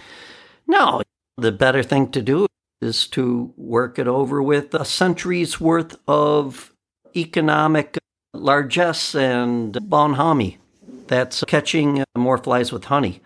No, 0.68 1.04
the 1.38 1.52
better 1.52 1.84
thing 1.84 2.10
to 2.12 2.22
do 2.24 2.48
is 2.82 3.08
to 3.10 3.54
work 3.58 4.00
it 4.00 4.08
over 4.08 4.42
with 4.42 4.74
a 4.74 4.84
century's 4.84 5.62
worth 5.62 5.96
of 6.08 6.74
economic 7.16 8.00
largesse 8.34 9.14
and 9.14 9.78
bonhomie. 9.88 10.58
That's 11.06 11.44
catching 11.44 12.02
uh, 12.02 12.06
more 12.18 12.40
flies 12.40 12.72
with 12.72 12.86
honey. 12.86 13.22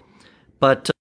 But 0.60 0.90
uh, 0.90 0.94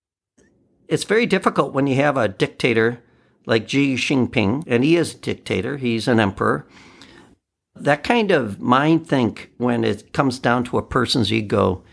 it's 0.88 1.04
very 1.04 1.26
difficult 1.26 1.72
when 1.72 1.86
you 1.86 1.96
have 1.96 2.16
a 2.16 2.28
dictator 2.28 3.02
like 3.46 3.68
Xi 3.68 3.94
Jinping, 3.94 4.64
and 4.66 4.82
he 4.82 4.96
is 4.96 5.14
a 5.14 5.18
dictator, 5.18 5.76
he's 5.76 6.08
an 6.08 6.20
emperor. 6.20 6.66
That 7.74 8.02
kind 8.02 8.30
of 8.30 8.60
mind 8.60 9.06
think, 9.06 9.52
when 9.58 9.84
it 9.84 10.12
comes 10.12 10.38
down 10.38 10.64
to 10.64 10.78
a 10.78 10.82
person's 10.82 11.32
ego, 11.32 11.84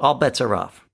all 0.00 0.14
bets 0.14 0.40
are 0.40 0.54
off. 0.54 0.86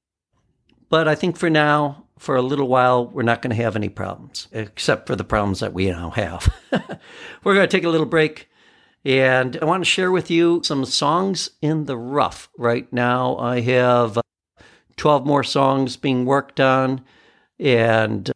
But 0.89 1.09
I 1.09 1.15
think 1.15 1.37
for 1.37 1.49
now, 1.49 2.07
for 2.19 2.37
a 2.37 2.43
little 2.43 2.69
while, 2.69 3.07
we're 3.07 3.23
not 3.23 3.41
going 3.41 3.57
to 3.57 3.63
have 3.63 3.77
any 3.77 3.89
problems, 3.89 4.49
except 4.53 5.07
for 5.07 5.17
the 5.17 5.25
problems 5.25 5.61
that 5.61 5.73
we 5.73 5.91
now 5.91 6.11
have. 6.11 6.53
we're 7.45 7.55
going 7.55 7.67
to 7.69 7.77
take 7.77 7.85
a 7.85 7.89
little 7.89 8.07
break. 8.07 8.49
And 9.05 9.57
I 9.63 9.65
want 9.65 9.83
to 9.83 9.89
share 9.91 10.11
with 10.11 10.31
you 10.31 10.61
some 10.63 10.85
songs 10.85 11.51
in 11.63 11.87
the 11.87 11.97
rough. 11.97 12.51
Right 12.59 12.93
now, 12.93 13.39
I 13.39 13.61
have 13.61 14.19
12 15.01 15.27
more 15.27 15.43
songs 15.43 15.97
being 15.97 16.27
worked 16.27 16.61
on. 16.61 17.01
And 17.59 18.31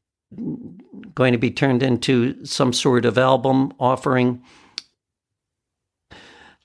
going 1.14 1.32
to 1.32 1.38
be 1.38 1.50
turned 1.50 1.82
into 1.82 2.44
some 2.44 2.72
sort 2.72 3.04
of 3.04 3.18
album 3.18 3.72
offering. 3.78 4.42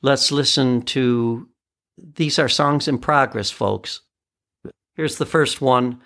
Let's 0.01 0.31
listen 0.31 0.81
to 0.83 1.49
these 1.97 2.39
are 2.39 2.49
songs 2.49 2.87
in 2.87 2.97
progress, 2.97 3.51
folks. 3.51 4.01
Here's 4.95 5.17
the 5.17 5.25
first 5.25 5.61
one. 5.61 6.01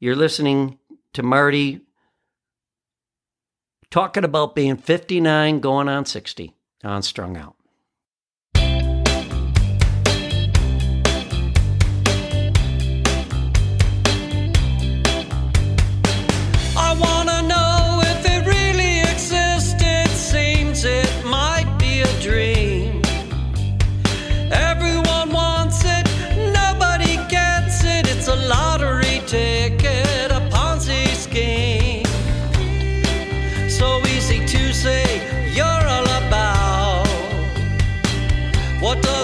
You're 0.00 0.16
listening 0.16 0.78
to 1.12 1.22
Marty 1.22 1.80
talking 3.90 4.24
about 4.24 4.54
being 4.54 4.76
59 4.76 5.60
going 5.60 5.88
on 5.88 6.04
60 6.04 6.52
on 6.82 7.02
Strung 7.02 7.36
Out. 7.36 7.54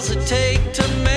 So 0.01 0.15
take 0.25 0.73
to 0.73 0.89
make 1.05 1.10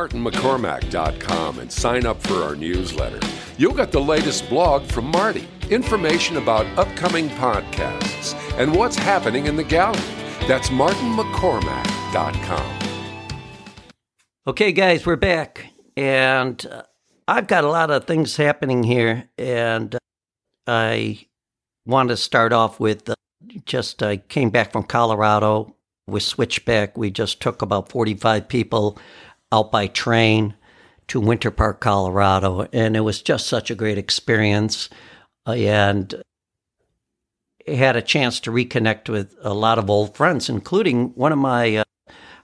martinmccormack.com 0.00 1.58
and 1.58 1.70
sign 1.70 2.06
up 2.06 2.22
for 2.22 2.42
our 2.42 2.56
newsletter. 2.56 3.20
You'll 3.58 3.74
get 3.74 3.92
the 3.92 4.00
latest 4.00 4.48
blog 4.48 4.86
from 4.86 5.10
Marty, 5.10 5.46
information 5.68 6.38
about 6.38 6.64
upcoming 6.78 7.28
podcasts, 7.30 8.34
and 8.58 8.74
what's 8.74 8.96
happening 8.96 9.44
in 9.46 9.56
the 9.56 9.64
gallery. 9.64 10.00
That's 10.48 10.70
martinmccormack.com. 10.70 12.78
Okay, 14.46 14.72
guys, 14.72 15.04
we're 15.04 15.16
back. 15.16 15.66
And 15.96 16.64
uh, 16.64 16.84
I've 17.28 17.46
got 17.46 17.64
a 17.64 17.68
lot 17.68 17.90
of 17.90 18.06
things 18.06 18.36
happening 18.36 18.82
here. 18.82 19.28
And 19.36 19.94
uh, 19.94 19.98
I 20.66 21.26
want 21.84 22.08
to 22.08 22.16
start 22.16 22.54
off 22.54 22.80
with 22.80 23.10
uh, 23.10 23.14
just 23.66 24.02
I 24.02 24.16
came 24.16 24.48
back 24.48 24.72
from 24.72 24.84
Colorado 24.84 25.76
with 26.06 26.22
Switchback. 26.22 26.96
We 26.96 27.10
just 27.10 27.42
took 27.42 27.60
about 27.60 27.90
45 27.90 28.48
people 28.48 28.98
out 29.52 29.72
by 29.72 29.86
train 29.86 30.54
to 31.08 31.20
Winter 31.20 31.50
Park, 31.50 31.80
Colorado. 31.80 32.68
And 32.72 32.96
it 32.96 33.00
was 33.00 33.20
just 33.22 33.46
such 33.46 33.70
a 33.70 33.74
great 33.74 33.98
experience. 33.98 34.88
Uh, 35.46 35.52
and 35.52 36.22
had 37.66 37.96
a 37.96 38.02
chance 38.02 38.40
to 38.40 38.50
reconnect 38.50 39.08
with 39.08 39.34
a 39.42 39.54
lot 39.54 39.78
of 39.78 39.90
old 39.90 40.16
friends, 40.16 40.48
including 40.48 41.10
one 41.10 41.32
of 41.32 41.38
my 41.38 41.76
uh, 41.76 41.84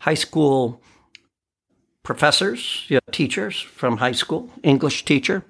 high 0.01 0.15
school 0.15 0.81
professors, 2.03 2.85
you 2.89 2.97
know, 2.97 3.13
teachers 3.13 3.61
from 3.61 3.97
high 3.97 4.13
school, 4.13 4.51
English 4.63 5.05
teacher, 5.05 5.45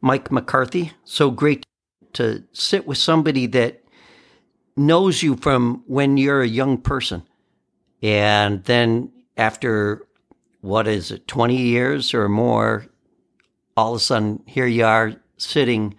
Mike 0.00 0.30
McCarthy. 0.30 0.92
So 1.04 1.30
great 1.30 1.64
to 2.12 2.44
sit 2.52 2.86
with 2.86 2.98
somebody 2.98 3.46
that 3.46 3.82
knows 4.76 5.22
you 5.22 5.36
from 5.36 5.82
when 5.86 6.16
you're 6.16 6.42
a 6.42 6.48
young 6.48 6.78
person. 6.78 7.24
And 8.02 8.64
then 8.64 9.12
after 9.36 10.06
what 10.60 10.86
is 10.86 11.10
it, 11.10 11.26
20 11.26 11.56
years 11.56 12.14
or 12.14 12.28
more, 12.28 12.86
all 13.76 13.94
of 13.94 14.00
a 14.00 14.04
sudden 14.04 14.42
here 14.46 14.66
you 14.66 14.84
are 14.84 15.14
sitting 15.36 15.94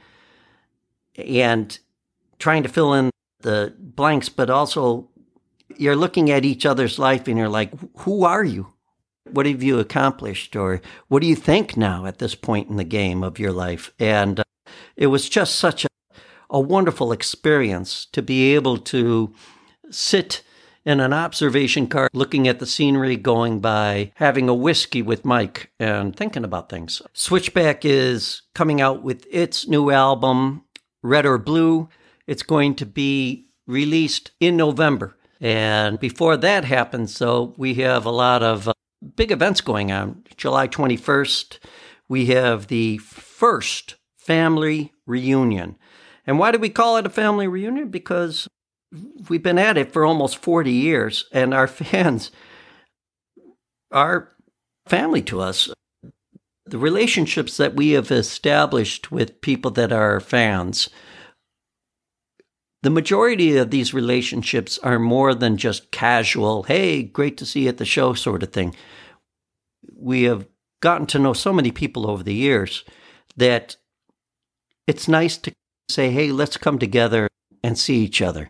and 1.18 1.80
trying 2.40 2.64
to 2.64 2.70
fill 2.70 2.94
in 2.94 3.10
the 3.42 3.74
blanks, 3.78 4.30
but 4.30 4.50
also 4.50 5.10
you're 5.78 5.96
looking 5.96 6.30
at 6.30 6.46
each 6.46 6.66
other's 6.66 7.00
life 7.00 7.28
and 7.28 7.38
you're 7.38 7.50
like, 7.50 7.72
who 8.00 8.24
are 8.24 8.44
you? 8.44 8.68
What 9.30 9.46
have 9.46 9.64
you 9.64 9.80
accomplished? 9.80 10.56
Or 10.56 10.82
what 11.08 11.22
do 11.22 11.28
you 11.28 11.36
think 11.36 11.78
now 11.78 12.06
at 12.06 12.20
this 12.20 12.36
point 12.36 12.70
in 12.70 12.78
the 12.78 12.84
game 12.84 13.24
of 13.24 13.40
your 13.40 13.52
life? 13.52 13.92
And 14.00 14.40
uh, 14.40 14.44
it 14.96 15.08
was 15.08 15.30
just 15.30 15.56
such 15.56 15.86
a, 15.86 15.88
a 16.50 16.60
wonderful 16.60 17.12
experience 17.12 18.06
to 18.08 18.22
be 18.22 18.54
able 18.54 18.78
to 18.78 19.34
sit 19.90 20.44
in 20.86 21.00
an 21.00 21.14
observation 21.14 21.88
car 21.88 22.10
looking 22.14 22.48
at 22.48 22.60
the 22.60 22.66
scenery 22.66 23.16
going 23.16 23.60
by, 23.60 24.12
having 24.16 24.50
a 24.50 24.54
whiskey 24.54 25.02
with 25.02 25.26
Mike 25.26 25.72
and 25.80 26.16
thinking 26.16 26.44
about 26.44 26.70
things. 26.70 27.02
Switchback 27.14 27.86
is 27.86 28.42
coming 28.54 28.82
out 28.82 29.04
with 29.04 29.26
its 29.32 29.68
new 29.68 29.92
album, 29.92 30.64
Red 31.02 31.26
or 31.26 31.38
Blue. 31.38 31.90
It's 32.28 32.44
going 32.44 32.76
to 32.76 32.86
be 32.86 33.48
released 33.68 34.32
in 34.40 34.58
November. 34.58 35.18
And 35.40 36.00
before 36.00 36.38
that 36.38 36.66
happens, 36.66 37.18
though, 37.18 37.54
we 37.58 37.76
have 37.76 38.06
a 38.06 38.12
lot 38.12 38.44
of 38.44 38.68
uh, 38.68 38.74
big 39.16 39.32
events 39.32 39.62
going 39.62 39.92
on. 39.92 40.24
July 40.38 40.68
21st, 40.68 41.58
we 42.08 42.28
have 42.28 42.68
the 42.68 42.98
first 43.00 43.96
family 44.18 44.94
reunion. 45.08 45.78
And 46.28 46.38
why 46.38 46.52
do 46.52 46.60
we 46.60 46.70
call 46.70 46.98
it 46.98 47.08
a 47.08 47.10
family 47.10 47.48
reunion? 47.48 47.90
Because 47.90 48.48
we've 49.30 49.44
been 49.44 49.60
at 49.60 49.78
it 49.78 49.92
for 49.92 50.06
almost 50.06 50.38
40 50.38 50.72
years, 50.72 51.26
and 51.32 51.54
our 51.54 51.68
fans 51.68 52.32
are 53.92 54.32
family 54.88 55.22
to 55.24 55.42
us. 55.42 55.70
The 56.66 56.78
relationships 56.78 57.58
that 57.58 57.76
we 57.76 57.92
have 57.92 58.12
established 58.12 59.12
with 59.12 59.42
people 59.42 59.72
that 59.72 59.92
are 59.92 60.20
fans, 60.20 60.90
the 62.84 62.90
majority 62.90 63.58
of 63.58 63.72
these 63.72 63.94
relationships 63.94 64.80
are 64.80 65.00
more 65.00 65.36
than 65.36 65.58
just 65.58 65.92
casual, 65.92 66.64
hey, 66.64 67.04
great 67.04 67.38
to 67.38 67.46
see 67.46 67.64
you 67.64 67.70
at 67.70 67.78
the 67.78 67.86
show 67.86 68.14
sort 68.14 68.44
of 68.44 68.54
thing. 68.54 68.76
We 69.96 70.24
have 70.24 70.48
gotten 70.82 71.06
to 71.08 71.20
know 71.20 71.34
so 71.34 71.54
many 71.54 71.72
people 71.72 72.10
over 72.10 72.24
the 72.24 72.34
years 72.34 72.84
that 73.38 73.76
it's 74.88 75.08
nice 75.08 75.38
to 75.38 75.52
say, 75.90 76.10
hey, 76.10 76.32
let's 76.32 76.58
come 76.58 76.80
together 76.80 77.28
and 77.64 77.78
see 77.78 77.98
each 77.98 78.22
other. 78.22 78.50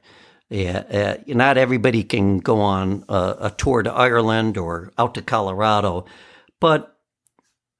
Yeah, 0.51 0.79
uh, 0.79 1.23
not 1.27 1.57
everybody 1.57 2.03
can 2.03 2.39
go 2.39 2.59
on 2.59 3.05
a, 3.07 3.35
a, 3.39 3.55
tour 3.57 3.83
to 3.83 3.93
Ireland 3.93 4.57
or 4.57 4.91
out 4.97 5.13
to 5.13 5.21
Colorado, 5.21 6.03
but 6.59 6.99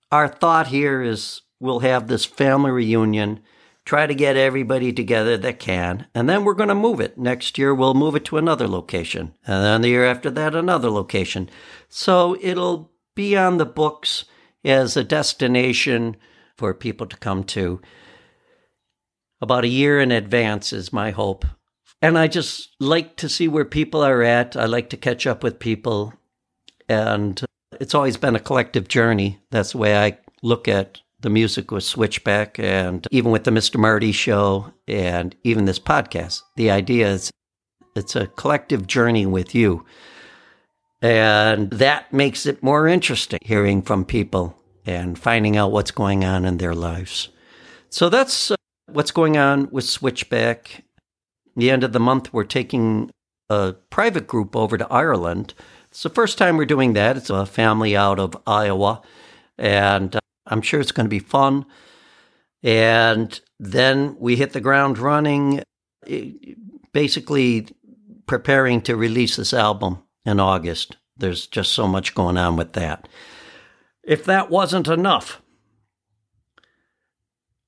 our 0.09 0.29
thought 0.29 0.67
here 0.67 1.01
is 1.01 1.41
we'll 1.59 1.81
have 1.81 2.07
this 2.07 2.23
family 2.23 2.71
reunion, 2.71 3.41
try 3.83 4.07
to 4.07 4.15
get 4.15 4.37
everybody 4.37 4.93
together 4.93 5.35
that 5.35 5.59
can, 5.59 6.07
and 6.15 6.29
then 6.29 6.45
we're 6.45 6.53
going 6.53 6.69
to 6.69 6.75
move 6.75 7.01
it. 7.01 7.17
Next 7.17 7.57
year, 7.57 7.75
we'll 7.75 7.93
move 7.93 8.15
it 8.15 8.23
to 8.25 8.37
another 8.37 8.69
location, 8.69 9.33
and 9.45 9.65
then 9.65 9.81
the 9.81 9.89
year 9.89 10.05
after 10.05 10.31
that, 10.31 10.55
another 10.55 10.89
location. 10.89 11.49
So 11.89 12.37
it'll 12.39 12.89
be 13.15 13.35
on 13.35 13.57
the 13.57 13.65
books 13.65 14.23
as 14.63 14.95
a 14.95 15.03
destination 15.03 16.15
for 16.55 16.73
people 16.73 17.07
to 17.07 17.17
come 17.17 17.43
to. 17.43 17.81
About 19.41 19.65
a 19.65 19.67
year 19.67 19.99
in 19.99 20.13
advance 20.13 20.71
is 20.71 20.93
my 20.93 21.11
hope 21.11 21.43
and 22.01 22.17
I 22.17 22.27
just 22.27 22.69
like 22.79 23.15
to 23.17 23.29
see 23.29 23.47
where 23.47 23.65
people 23.65 24.01
are 24.01 24.23
at. 24.23 24.55
I 24.55 24.65
like 24.65 24.89
to 24.89 24.97
catch 24.97 25.27
up 25.27 25.43
with 25.43 25.59
people. 25.59 26.13
And 26.89 27.43
it's 27.79 27.95
always 27.95 28.17
been 28.17 28.35
a 28.35 28.39
collective 28.39 28.87
journey. 28.87 29.39
That's 29.51 29.73
the 29.73 29.77
way 29.77 29.97
I 29.97 30.17
look 30.41 30.67
at 30.67 30.99
the 31.21 31.29
music 31.29 31.69
with 31.69 31.83
Switchback 31.83 32.57
and 32.59 33.07
even 33.11 33.31
with 33.31 33.43
the 33.43 33.51
Mr. 33.51 33.77
Marty 33.79 34.11
show 34.11 34.73
and 34.87 35.35
even 35.43 35.65
this 35.65 35.79
podcast. 35.79 36.41
The 36.55 36.71
idea 36.71 37.07
is 37.07 37.31
it's 37.95 38.15
a 38.15 38.27
collective 38.27 38.87
journey 38.87 39.25
with 39.25 39.53
you. 39.53 39.85
And 41.01 41.69
that 41.71 42.11
makes 42.11 42.45
it 42.45 42.63
more 42.63 42.87
interesting 42.87 43.39
hearing 43.43 43.81
from 43.81 44.05
people 44.05 44.57
and 44.85 45.17
finding 45.17 45.57
out 45.57 45.71
what's 45.71 45.91
going 45.91 46.23
on 46.23 46.45
in 46.45 46.57
their 46.57 46.75
lives. 46.75 47.29
So 47.89 48.09
that's 48.09 48.51
uh, 48.51 48.55
what's 48.87 49.11
going 49.11 49.37
on 49.37 49.69
with 49.71 49.85
Switchback 49.85 50.83
the 51.55 51.71
end 51.71 51.83
of 51.83 51.93
the 51.93 51.99
month, 51.99 52.33
we're 52.33 52.43
taking 52.43 53.11
a 53.49 53.73
private 53.89 54.27
group 54.27 54.55
over 54.55 54.77
to 54.77 54.91
Ireland. 54.91 55.53
It's 55.89 56.03
the 56.03 56.09
first 56.09 56.37
time 56.37 56.57
we're 56.57 56.65
doing 56.65 56.93
that. 56.93 57.17
It's 57.17 57.29
a 57.29 57.45
family 57.45 57.95
out 57.95 58.19
of 58.19 58.37
Iowa, 58.47 59.01
and 59.57 60.15
uh, 60.15 60.19
I'm 60.47 60.61
sure 60.61 60.79
it's 60.79 60.93
going 60.93 61.05
to 61.05 61.09
be 61.09 61.19
fun. 61.19 61.65
And 62.63 63.39
then 63.59 64.15
we 64.19 64.35
hit 64.35 64.53
the 64.53 64.61
ground 64.61 64.97
running, 64.97 65.63
basically 66.93 67.67
preparing 68.25 68.81
to 68.81 68.95
release 68.95 69.35
this 69.35 69.53
album 69.53 70.03
in 70.25 70.39
August. 70.39 70.95
There's 71.17 71.47
just 71.47 71.73
so 71.73 71.87
much 71.87 72.15
going 72.15 72.37
on 72.37 72.55
with 72.55 72.73
that. 72.73 73.07
If 74.03 74.23
that 74.25 74.49
wasn't 74.49 74.87
enough, 74.87 75.41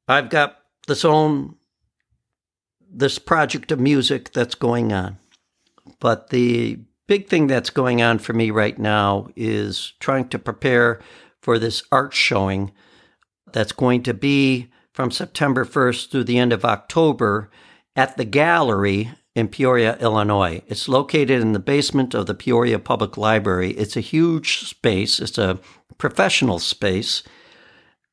I've 0.08 0.30
got 0.30 0.60
this 0.88 1.04
own 1.06 1.56
this 2.94 3.20
project 3.20 3.72
of 3.72 3.80
music 3.80 4.32
that's 4.32 4.56
going 4.56 4.94
on. 4.94 5.18
But 6.00 6.30
the 6.30 6.80
big 7.08 7.28
thing 7.28 7.48
that's 7.48 7.70
going 7.70 8.02
on 8.02 8.20
for 8.20 8.34
me 8.34 8.52
right 8.52 8.78
now 8.78 9.28
is 9.36 9.94
trying 10.00 10.30
to 10.30 10.40
prepare 10.40 11.02
for 11.42 11.60
this 11.60 11.84
art 11.92 12.14
showing 12.14 12.72
that's 13.52 13.72
going 13.72 14.04
to 14.04 14.14
be 14.14 14.72
from 14.94 15.12
September 15.12 15.66
1st 15.66 16.10
through 16.10 16.24
the 16.24 16.38
end 16.38 16.54
of 16.54 16.64
October 16.64 17.50
at 17.96 18.16
the 18.18 18.26
gallery 18.26 19.12
in 19.36 19.48
Peoria, 19.48 19.98
Illinois. 20.00 20.62
It's 20.68 20.88
located 20.88 21.42
in 21.42 21.54
the 21.54 21.60
basement 21.60 22.14
of 22.14 22.28
the 22.28 22.36
Peoria 22.36 22.80
Public 22.80 23.18
Library. 23.18 23.72
It's 23.72 23.98
a 23.98 24.02
huge 24.02 24.60
space, 24.68 25.20
it's 25.20 25.38
a 25.38 25.60
professional 25.98 26.60
space. 26.60 27.24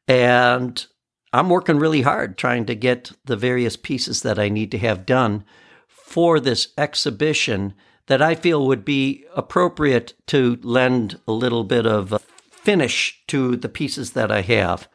And 0.09 0.85
I'm 1.33 1.49
working 1.49 1.79
really 1.79 2.03
hard 2.03 2.37
trying 2.37 2.67
to 2.67 2.75
get 2.75 3.13
the 3.25 3.37
various 3.37 3.77
pieces 3.77 4.23
that 4.23 4.39
I 4.39 4.49
need 4.49 4.71
to 4.73 4.79
have 4.79 5.07
done 5.07 5.45
for 5.87 6.41
this 6.41 6.69
exhibition 6.77 7.75
that 8.07 8.21
I 8.21 8.35
feel 8.35 8.67
would 8.67 8.85
be 8.85 9.25
appropriate 9.37 10.15
to 10.27 10.59
lend 10.63 11.21
a 11.29 11.33
little 11.33 11.63
bit 11.63 11.87
of 11.87 12.21
finish 12.51 13.23
to 13.29 13.57
the 13.57 13.69
pieces 13.69 14.13
that 14.13 14.33
I 14.33 14.41
have. 14.41 14.89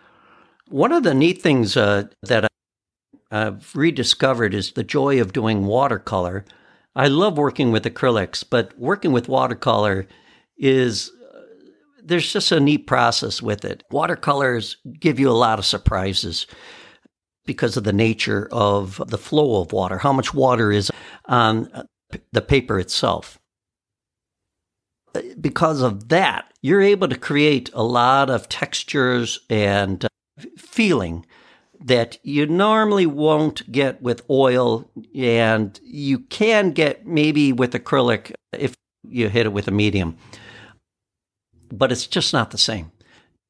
One 0.67 0.91
of 0.91 1.04
the 1.04 1.13
neat 1.13 1.41
things 1.41 1.78
uh, 1.78 2.10
that 2.24 2.50
I've 3.32 3.74
rediscovered 3.76 4.54
is 4.54 4.74
the 4.74 4.84
joy 4.84 5.21
of 5.21 5.32
doing 5.32 5.65
watercolor. 5.65 6.43
I 6.95 7.08
love 7.08 7.38
working 7.38 7.71
with 7.71 7.86
acrylics, 7.86 8.43
but 8.48 8.78
working 8.78 9.13
with 9.13 9.30
watercolor 9.30 10.08
is 10.58 11.12
there's 12.06 12.32
just 12.32 12.52
a 12.52 12.60
neat 12.60 12.88
process 12.88 13.41
with 13.41 13.65
it. 13.65 13.84
Watercolors 13.91 14.78
give 15.00 15.20
you 15.20 15.30
a 15.30 15.32
lot 15.32 15.60
of 15.60 15.65
surprises 15.65 16.48
because 17.46 17.78
of 17.78 17.84
the 17.84 17.94
nature 17.94 18.48
of 18.52 19.02
the 19.08 19.18
flow 19.18 19.62
of 19.62 19.72
water, 19.72 19.98
how 19.98 20.13
much 20.13 20.34
water 20.34 20.72
is 20.72 20.91
on 21.26 21.72
uh, 21.74 21.84
the 22.32 22.41
paper 22.41 22.80
itself. 22.80 23.39
Uh, 25.13 25.22
because 25.39 25.82
of 25.82 26.10
that, 26.10 26.52
you're 26.62 26.82
able 26.82 27.08
to 27.08 27.18
create 27.18 27.70
a 27.74 27.84
lot 27.84 28.30
of 28.30 28.50
textures 28.50 29.39
and 29.50 30.06
uh, 30.06 30.10
feeling 30.58 31.26
that 31.80 32.18
you 32.24 32.48
normally 32.48 33.06
won't 33.06 33.70
get 33.72 34.02
with 34.02 34.28
oil, 34.30 34.89
and 35.13 35.80
you 35.84 36.20
can 36.20 36.72
get 36.72 37.06
maybe 37.06 37.54
with 37.54 37.74
acrylic 37.74 38.34
if 38.54 38.74
you 39.08 39.30
hit 39.30 39.46
it 39.46 39.54
with 39.54 39.68
a 39.68 39.72
medium 39.72 40.18
but 41.71 41.91
it's 41.91 42.08
just 42.08 42.34
not 42.34 42.51
the 42.51 42.58
same. 42.58 42.91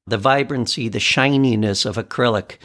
The 0.08 0.18
vibrancy, 0.18 0.88
the 0.88 1.00
shininess 1.00 1.86
of 1.86 1.96
acrylic 1.96 2.58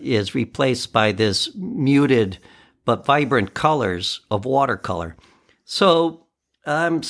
is 0.00 0.34
replaced 0.34 0.92
by 0.92 1.12
this 1.12 1.54
muted 1.54 2.38
but 2.84 3.06
vibrant 3.06 3.54
colors 3.54 4.20
of 4.30 4.44
watercolor. 4.44 5.16
So, 5.64 6.26
um, 6.66 7.02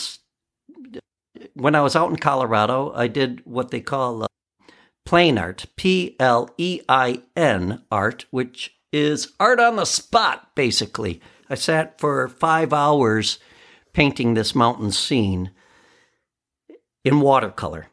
when 1.54 1.74
I 1.74 1.82
was 1.82 1.96
out 1.96 2.10
in 2.10 2.16
Colorado, 2.16 2.92
I 2.94 3.08
did 3.08 3.42
what 3.44 3.70
they 3.70 3.80
call 3.80 4.22
uh, 4.22 4.26
plein 5.04 5.38
art, 5.38 5.66
P 5.76 6.16
L 6.20 6.48
E 6.58 6.80
I 6.88 7.22
N 7.36 7.82
art, 7.90 8.26
which 8.30 8.74
is 8.92 9.32
art 9.40 9.58
on 9.60 9.76
the 9.76 9.84
spot, 9.84 10.54
basically. 10.54 11.20
I 11.50 11.56
sat 11.56 12.00
for 12.00 12.28
five 12.28 12.72
hours 12.72 13.38
painting 13.92 14.34
this 14.34 14.54
mountain 14.54 14.92
scene 14.92 15.50
in 17.04 17.20
watercolor. 17.20 17.88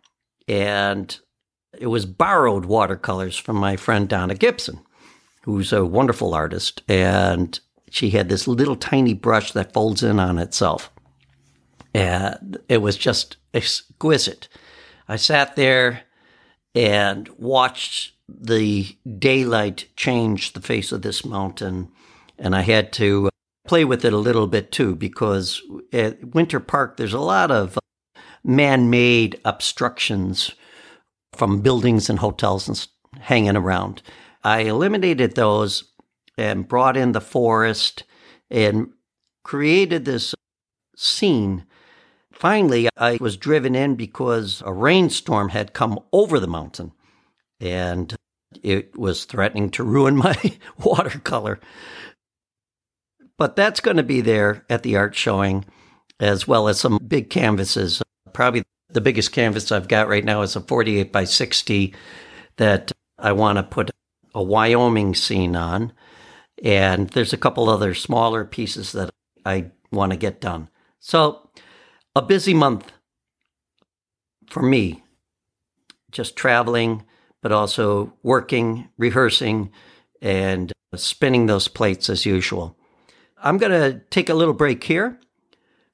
And 0.47 1.17
it 1.77 1.87
was 1.87 2.05
borrowed 2.05 2.65
watercolors 2.65 3.37
from 3.37 3.57
my 3.57 3.75
friend 3.75 4.07
Donna 4.07 4.35
Gibson, 4.35 4.81
who's 5.43 5.71
a 5.71 5.85
wonderful 5.85 6.33
artist. 6.33 6.81
And 6.87 7.59
she 7.89 8.11
had 8.11 8.29
this 8.29 8.47
little 8.47 8.75
tiny 8.75 9.13
brush 9.13 9.51
that 9.51 9.73
folds 9.73 10.03
in 10.03 10.19
on 10.19 10.39
itself. 10.39 10.91
And 11.93 12.57
it 12.69 12.77
was 12.77 12.97
just 12.97 13.37
exquisite. 13.53 14.47
I 15.07 15.17
sat 15.17 15.55
there 15.55 16.03
and 16.73 17.27
watched 17.37 18.13
the 18.29 18.95
daylight 19.19 19.87
change 19.97 20.53
the 20.53 20.61
face 20.61 20.93
of 20.93 21.01
this 21.01 21.25
mountain. 21.25 21.91
And 22.39 22.55
I 22.55 22.61
had 22.61 22.93
to 22.93 23.29
play 23.67 23.83
with 23.85 24.05
it 24.05 24.13
a 24.13 24.17
little 24.17 24.47
bit 24.47 24.71
too 24.71 24.95
because 24.95 25.61
at 25.93 26.33
Winter 26.33 26.59
Park 26.59 26.97
there's 26.97 27.13
a 27.13 27.19
lot 27.19 27.51
of 27.51 27.77
man-made 28.43 29.39
obstructions 29.45 30.51
from 31.33 31.61
buildings 31.61 32.09
and 32.09 32.19
hotels 32.19 32.67
and 32.67 32.87
hanging 33.21 33.55
around. 33.55 34.01
I 34.43 34.61
eliminated 34.61 35.35
those 35.35 35.91
and 36.37 36.67
brought 36.67 36.97
in 36.97 37.11
the 37.11 37.21
forest 37.21 38.03
and 38.49 38.89
created 39.43 40.05
this 40.05 40.33
scene. 40.95 41.65
Finally, 42.31 42.89
I 42.97 43.17
was 43.19 43.37
driven 43.37 43.75
in 43.75 43.95
because 43.95 44.63
a 44.65 44.73
rainstorm 44.73 45.49
had 45.49 45.73
come 45.73 45.99
over 46.11 46.39
the 46.39 46.47
mountain 46.47 46.91
and 47.59 48.15
it 48.63 48.97
was 48.97 49.25
threatening 49.25 49.69
to 49.71 49.83
ruin 49.83 50.15
my 50.17 50.35
watercolor. 50.77 51.59
But 53.37 53.55
that's 53.55 53.79
going 53.79 53.97
to 53.97 54.03
be 54.03 54.21
there 54.21 54.65
at 54.69 54.83
the 54.83 54.97
art 54.97 55.15
showing, 55.15 55.65
as 56.19 56.47
well 56.47 56.67
as 56.67 56.79
some 56.79 56.99
big 57.07 57.29
canvases. 57.29 58.01
Probably 58.41 58.63
the 58.89 59.01
biggest 59.01 59.33
canvas 59.33 59.71
I've 59.71 59.87
got 59.87 60.07
right 60.07 60.25
now 60.25 60.41
is 60.41 60.55
a 60.55 60.61
48 60.61 61.11
by 61.11 61.25
60 61.25 61.93
that 62.57 62.91
I 63.19 63.33
want 63.33 63.57
to 63.57 63.63
put 63.63 63.91
a 64.33 64.41
Wyoming 64.41 65.13
scene 65.13 65.55
on. 65.55 65.93
And 66.63 67.07
there's 67.09 67.33
a 67.33 67.37
couple 67.37 67.69
other 67.69 67.93
smaller 67.93 68.43
pieces 68.43 68.93
that 68.93 69.11
I 69.45 69.69
want 69.91 70.11
to 70.11 70.17
get 70.17 70.41
done. 70.41 70.69
So, 70.99 71.51
a 72.15 72.23
busy 72.23 72.55
month 72.55 72.91
for 74.49 74.63
me, 74.63 75.03
just 76.11 76.35
traveling, 76.35 77.05
but 77.43 77.51
also 77.51 78.11
working, 78.23 78.89
rehearsing, 78.97 79.71
and 80.19 80.73
spinning 80.95 81.45
those 81.45 81.67
plates 81.67 82.09
as 82.09 82.25
usual. 82.25 82.75
I'm 83.37 83.59
going 83.59 83.71
to 83.71 83.99
take 84.09 84.29
a 84.29 84.33
little 84.33 84.55
break 84.55 84.83
here. 84.83 85.19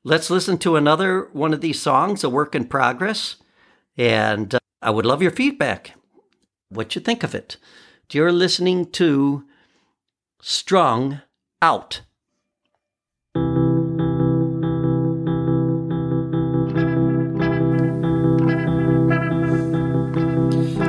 Let's 0.08 0.30
listen 0.30 0.58
to 0.60 0.78
another 0.78 1.28
one 1.34 1.54
of 1.54 1.60
these 1.60 1.82
songs, 1.82 2.24
a 2.24 2.30
work 2.30 2.56
in 2.56 2.64
progress. 2.64 3.36
And 3.98 4.56
uh, 4.56 4.60
I 4.82 4.90
would 4.90 5.06
love 5.06 5.22
your 5.22 5.32
feedback. 5.32 5.96
What 6.70 6.96
you 6.96 7.02
think 7.02 7.24
of 7.24 7.36
it? 7.36 7.58
You're 8.14 8.32
listening 8.32 8.90
to 8.92 9.44
Strung 10.40 11.20
Out. 11.62 12.04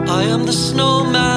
I 0.07 0.23
am 0.29 0.47
the 0.47 0.53
snowman 0.53 1.28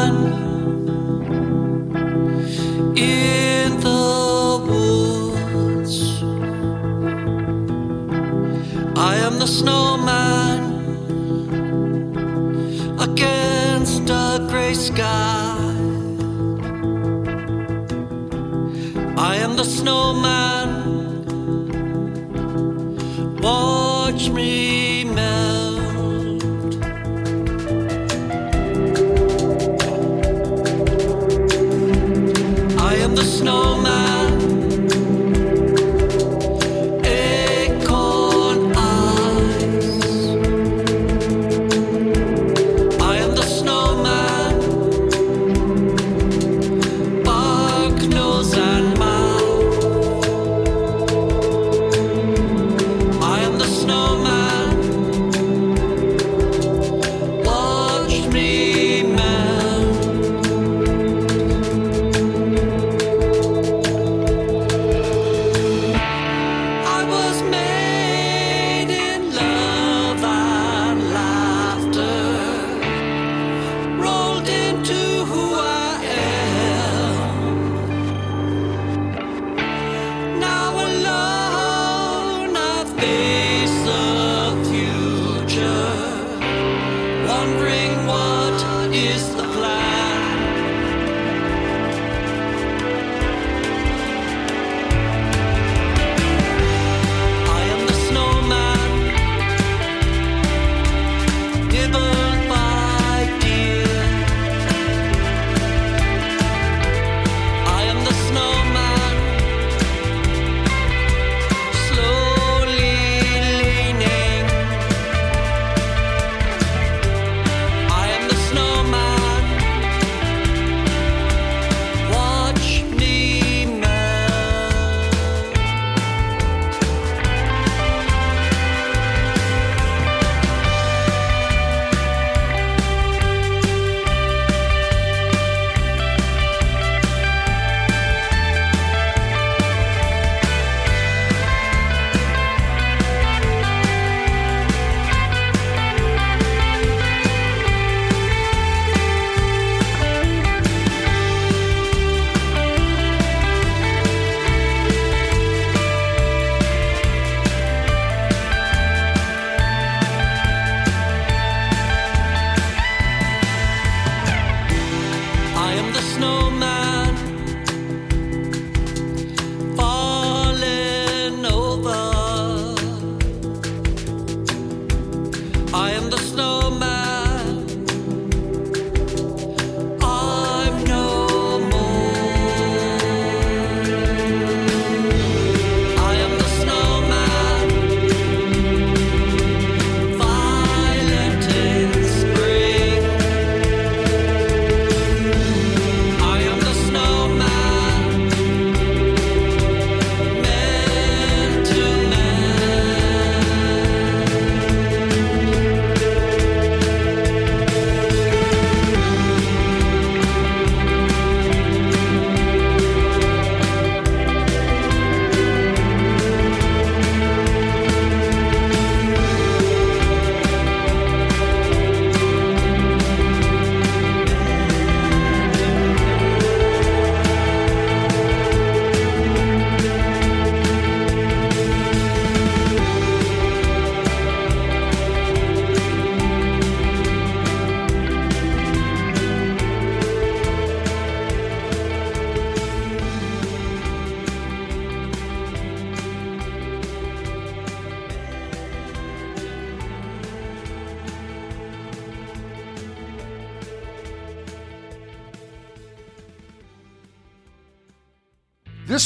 sky. 14.94 15.58
I 19.18 19.36
am 19.38 19.56
the 19.56 19.64
snowman. 19.64 20.81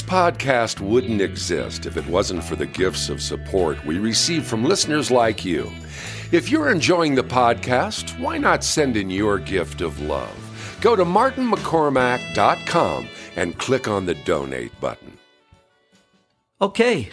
Podcast 0.05 0.79
wouldn't 0.79 1.21
exist 1.21 1.85
if 1.85 1.97
it 1.97 2.07
wasn't 2.07 2.43
for 2.43 2.55
the 2.55 2.65
gifts 2.65 3.09
of 3.09 3.21
support 3.21 3.83
we 3.85 3.97
receive 3.97 4.45
from 4.45 4.63
listeners 4.63 5.11
like 5.11 5.43
you. 5.43 5.71
If 6.31 6.49
you're 6.49 6.71
enjoying 6.71 7.15
the 7.15 7.23
podcast, 7.23 8.17
why 8.19 8.37
not 8.37 8.63
send 8.63 8.97
in 8.97 9.09
your 9.09 9.39
gift 9.39 9.81
of 9.81 9.99
love? 10.01 10.77
Go 10.81 10.95
to 10.95 11.05
martinmccormack.com 11.05 13.07
and 13.35 13.57
click 13.57 13.87
on 13.87 14.05
the 14.05 14.15
donate 14.25 14.79
button. 14.79 15.17
Okay. 16.61 17.09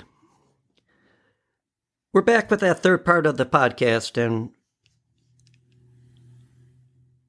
We're 2.12 2.22
back 2.22 2.50
with 2.50 2.60
that 2.60 2.82
third 2.82 3.04
part 3.04 3.26
of 3.26 3.38
the 3.38 3.46
podcast, 3.46 4.22
and 4.22 4.50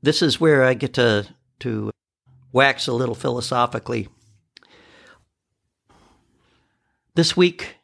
this 0.01 0.21
is 0.21 0.41
where 0.41 0.63
I 0.63 0.73
get 0.73 0.93
to, 0.95 1.27
to 1.61 1.91
wax 2.51 2.87
a 2.87 2.93
little 2.93 3.15
philosophically. 3.15 4.09
This 7.15 7.37
week, 7.37 7.75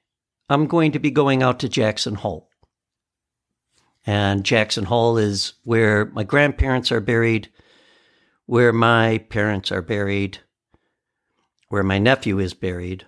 I'm 0.50 0.66
going 0.66 0.92
to 0.94 1.00
be 1.00 1.12
going 1.12 1.44
out 1.44 1.60
to 1.60 1.70
Jackson 1.70 2.16
Hole. 2.16 2.50
And 4.04 4.44
Jackson 4.44 4.86
Hole 4.86 5.20
is 5.20 5.54
where 5.64 6.08
my 6.08 6.24
grandparents 6.24 6.92
are 6.92 7.00
buried, 7.00 7.50
where 8.48 8.74
my 8.74 9.20
parents 9.20 9.72
are 9.72 9.84
buried, 9.84 10.40
where 11.68 11.84
my 11.84 12.00
nephew 12.00 12.40
is 12.40 12.56
buried. 12.56 13.06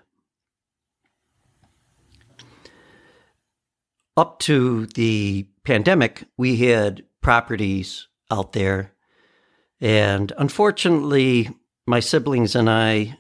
Up 4.16 4.38
to 4.42 4.86
the 4.86 5.48
pandemic, 5.64 6.26
we 6.38 6.58
had 6.58 7.04
properties 7.22 8.08
out 8.30 8.54
there. 8.54 8.94
And 9.80 10.32
unfortunately, 10.38 11.50
my 11.88 12.00
siblings 12.00 12.56
and 12.56 12.70
I 12.70 13.18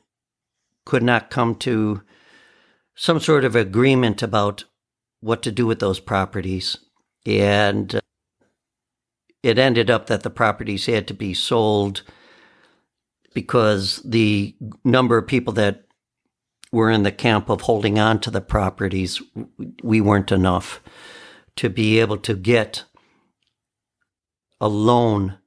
could 0.85 1.01
not 1.01 1.31
come 1.31 1.55
to 1.55 2.03
some 2.95 3.19
sort 3.19 3.45
of 3.45 3.55
agreement 3.55 4.21
about 4.21 4.65
what 5.21 5.41
to 5.43 5.51
do 5.51 5.65
with 5.65 5.79
those 5.79 5.99
properties. 5.99 6.77
And 7.25 7.95
uh, 7.95 8.01
it 9.43 9.57
ended 9.57 9.89
up 9.89 10.07
that 10.07 10.23
the 10.23 10.29
properties 10.29 10.85
had 10.85 11.07
to 11.07 11.13
be 11.13 11.33
sold 11.33 12.03
because 13.33 14.01
the 14.03 14.55
number 14.83 15.17
of 15.17 15.27
people 15.27 15.53
that 15.53 15.85
were 16.71 16.89
in 16.89 17.03
the 17.03 17.11
camp 17.11 17.49
of 17.49 17.61
holding 17.61 17.99
on 17.99 18.19
to 18.19 18.31
the 18.31 18.41
properties, 18.41 19.21
we 19.83 20.01
weren't 20.01 20.31
enough 20.31 20.81
to 21.57 21.69
be 21.69 21.99
able 21.99 22.17
to 22.17 22.35
get 22.35 22.85
a 24.59 24.67
loan 24.67 25.37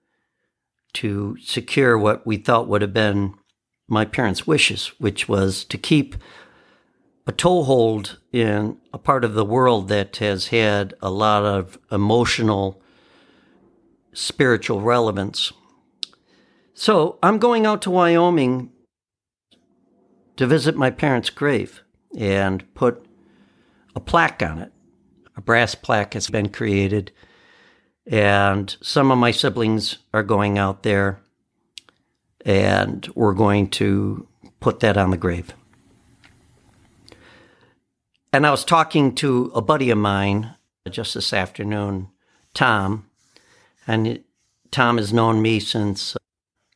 to 0.92 1.36
secure 1.42 1.96
what 1.98 2.26
we 2.26 2.36
thought 2.36 2.68
would 2.68 2.82
have 2.82 2.92
been 2.92 3.34
my 3.88 4.04
parents' 4.04 4.46
wishes, 4.46 4.88
which 4.98 5.28
was 5.28 5.64
to 5.64 5.78
keep 5.78 6.16
a 7.26 7.32
toehold 7.32 8.18
in 8.32 8.76
a 8.92 8.98
part 8.98 9.24
of 9.24 9.34
the 9.34 9.44
world 9.44 9.88
that 9.88 10.16
has 10.18 10.48
had 10.48 10.94
a 11.00 11.10
lot 11.10 11.44
of 11.44 11.78
emotional, 11.90 12.82
spiritual 14.12 14.80
relevance. 14.80 15.52
So 16.74 17.18
I'm 17.22 17.38
going 17.38 17.66
out 17.66 17.80
to 17.82 17.90
Wyoming 17.90 18.70
to 20.36 20.46
visit 20.46 20.76
my 20.76 20.90
parents' 20.90 21.30
grave 21.30 21.82
and 22.18 22.62
put 22.74 23.06
a 23.94 24.00
plaque 24.00 24.42
on 24.42 24.58
it. 24.58 24.72
A 25.36 25.40
brass 25.40 25.74
plaque 25.74 26.14
has 26.14 26.28
been 26.28 26.48
created, 26.48 27.10
and 28.06 28.76
some 28.80 29.10
of 29.10 29.18
my 29.18 29.30
siblings 29.30 29.98
are 30.12 30.22
going 30.22 30.58
out 30.58 30.82
there, 30.82 31.20
and 32.44 33.08
we're 33.14 33.34
going 33.34 33.68
to 33.70 34.28
put 34.60 34.80
that 34.80 34.96
on 34.96 35.10
the 35.10 35.16
grave. 35.16 35.54
And 38.34 38.44
I 38.44 38.50
was 38.50 38.64
talking 38.64 39.14
to 39.14 39.52
a 39.54 39.62
buddy 39.62 39.90
of 39.90 39.98
mine 39.98 40.56
uh, 40.84 40.90
just 40.90 41.14
this 41.14 41.32
afternoon, 41.32 42.08
Tom, 42.52 43.08
and 43.86 44.24
Tom 44.72 44.96
has 44.96 45.12
known 45.12 45.40
me 45.40 45.60
since 45.60 46.16
uh, 46.16 46.18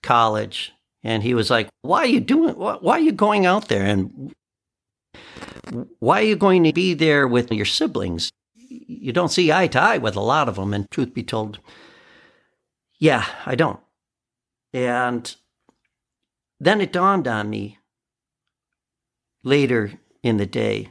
college, 0.01 0.73
and 1.03 1.25
he 1.25 1.35
was 1.35 1.51
like, 1.51 1.69
"Why 1.83 2.03
are 2.03 2.07
you 2.07 2.21
doing? 2.21 2.55
Why 2.55 2.93
are 2.93 3.01
you 3.01 3.11
going 3.11 3.45
out 3.45 3.67
there? 3.67 3.85
And 3.85 4.33
why 5.99 6.21
are 6.21 6.27
you 6.27 6.37
going 6.37 6.63
to 6.63 6.73
be 6.73 6.95
there 6.95 7.27
with 7.27 7.51
your 7.51 7.67
siblings? 7.67 8.31
You 8.55 9.13
don't 9.13 9.33
see 9.33 9.51
eye 9.51 9.67
to 9.67 9.83
eye 9.83 9.99
with 9.99 10.15
a 10.15 10.21
lot 10.21 10.49
of 10.49 10.55
them." 10.55 10.73
And 10.73 10.89
truth 10.93 11.13
be 11.13 11.25
told, 11.25 11.59
yeah, 13.01 13.27
I 13.45 13.57
don't. 13.57 13.81
And 14.73 15.35
then 16.61 16.81
it 16.81 16.93
dawned 16.93 17.27
on 17.27 17.51
me 17.51 17.79
later 19.43 19.95
in 20.23 20.37
the 20.37 20.47
day 20.47 20.91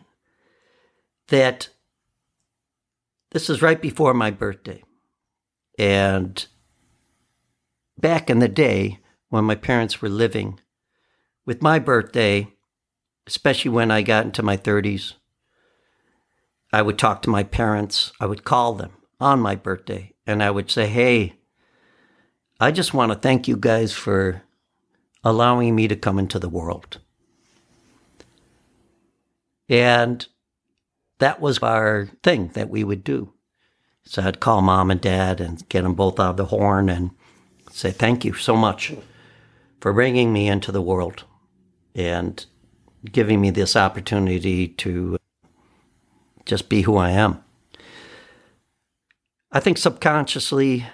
that 1.28 1.70
this 3.32 3.50
is 3.50 3.62
right 3.62 3.82
before 3.82 4.14
my 4.14 4.32
birthday. 4.32 4.84
And 5.78 6.46
back 7.98 8.30
in 8.30 8.40
the 8.40 8.48
day 8.48 9.00
when 9.30 9.46
my 9.46 9.56
parents 9.56 10.02
were 10.02 10.10
living, 10.10 10.60
with 11.46 11.62
my 11.62 11.80
birthday, 11.80 12.48
especially 13.26 13.72
when 13.72 13.90
I 13.90 14.02
got 14.02 14.26
into 14.26 14.44
my 14.44 14.58
30s, 14.58 15.14
I 16.72 16.82
would 16.82 17.00
talk 17.00 17.22
to 17.22 17.30
my 17.30 17.44
parents. 17.44 18.12
I 18.20 18.26
would 18.26 18.44
call 18.44 18.74
them 18.74 18.92
on 19.20 19.40
my 19.40 19.56
birthday 19.56 20.14
and 20.28 20.44
I 20.44 20.52
would 20.52 20.70
say, 20.70 20.88
Hey, 20.88 21.36
I 22.60 22.72
just 22.72 22.94
want 22.94 23.12
to 23.12 23.18
thank 23.18 23.48
you 23.48 23.56
guys 23.56 23.94
for 23.94 24.44
allowing 25.24 25.76
me 25.76 25.88
to 25.88 25.96
come 25.96 26.20
into 26.20 26.38
the 26.38 26.50
world. 26.50 27.00
And 29.70 30.26
that 31.20 31.42
was 31.42 31.60
our 31.60 32.10
thing 32.24 32.50
that 32.50 32.70
we 32.70 32.84
would 32.84 33.04
do. 33.04 33.34
So 34.06 34.22
I'd 34.22 34.40
call 34.40 34.62
mom 34.62 34.92
and 34.92 35.02
dad 35.02 35.42
and 35.42 35.68
get 35.70 35.82
them 35.82 35.94
both 35.94 36.20
out 36.20 36.32
of 36.32 36.38
the 36.38 36.46
horn 36.46 36.90
and 36.90 37.12
say, 37.72 37.92
Thank 37.92 38.24
you 38.24 38.34
so 38.34 38.56
much 38.56 38.94
for 39.82 39.94
bringing 39.94 40.32
me 40.32 40.48
into 40.48 40.72
the 40.72 40.82
world 40.82 41.26
and 41.94 42.46
giving 43.12 43.42
me 43.42 43.50
this 43.50 43.76
opportunity 43.76 44.68
to 44.68 45.18
just 46.46 46.70
be 46.70 46.82
who 46.84 46.98
I 46.98 47.12
am. 47.12 47.44
I 49.52 49.60
think 49.60 49.78
subconsciously, 49.78 50.86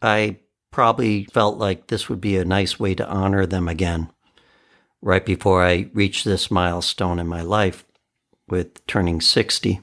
I 0.00 0.38
probably 0.70 1.24
felt 1.24 1.58
like 1.58 1.86
this 1.86 2.08
would 2.08 2.20
be 2.20 2.36
a 2.36 2.44
nice 2.44 2.78
way 2.78 2.94
to 2.94 3.08
honor 3.08 3.46
them 3.46 3.68
again 3.68 4.10
right 5.00 5.24
before 5.24 5.64
I 5.64 5.90
reached 5.92 6.24
this 6.24 6.50
milestone 6.50 7.18
in 7.18 7.26
my 7.26 7.42
life 7.42 7.84
with 8.48 8.86
turning 8.86 9.20
60. 9.20 9.80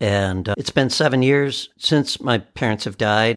And 0.00 0.48
uh, 0.48 0.54
it's 0.56 0.70
been 0.70 0.90
seven 0.90 1.22
years 1.22 1.68
since 1.78 2.20
my 2.20 2.38
parents 2.38 2.84
have 2.84 2.98
died. 2.98 3.36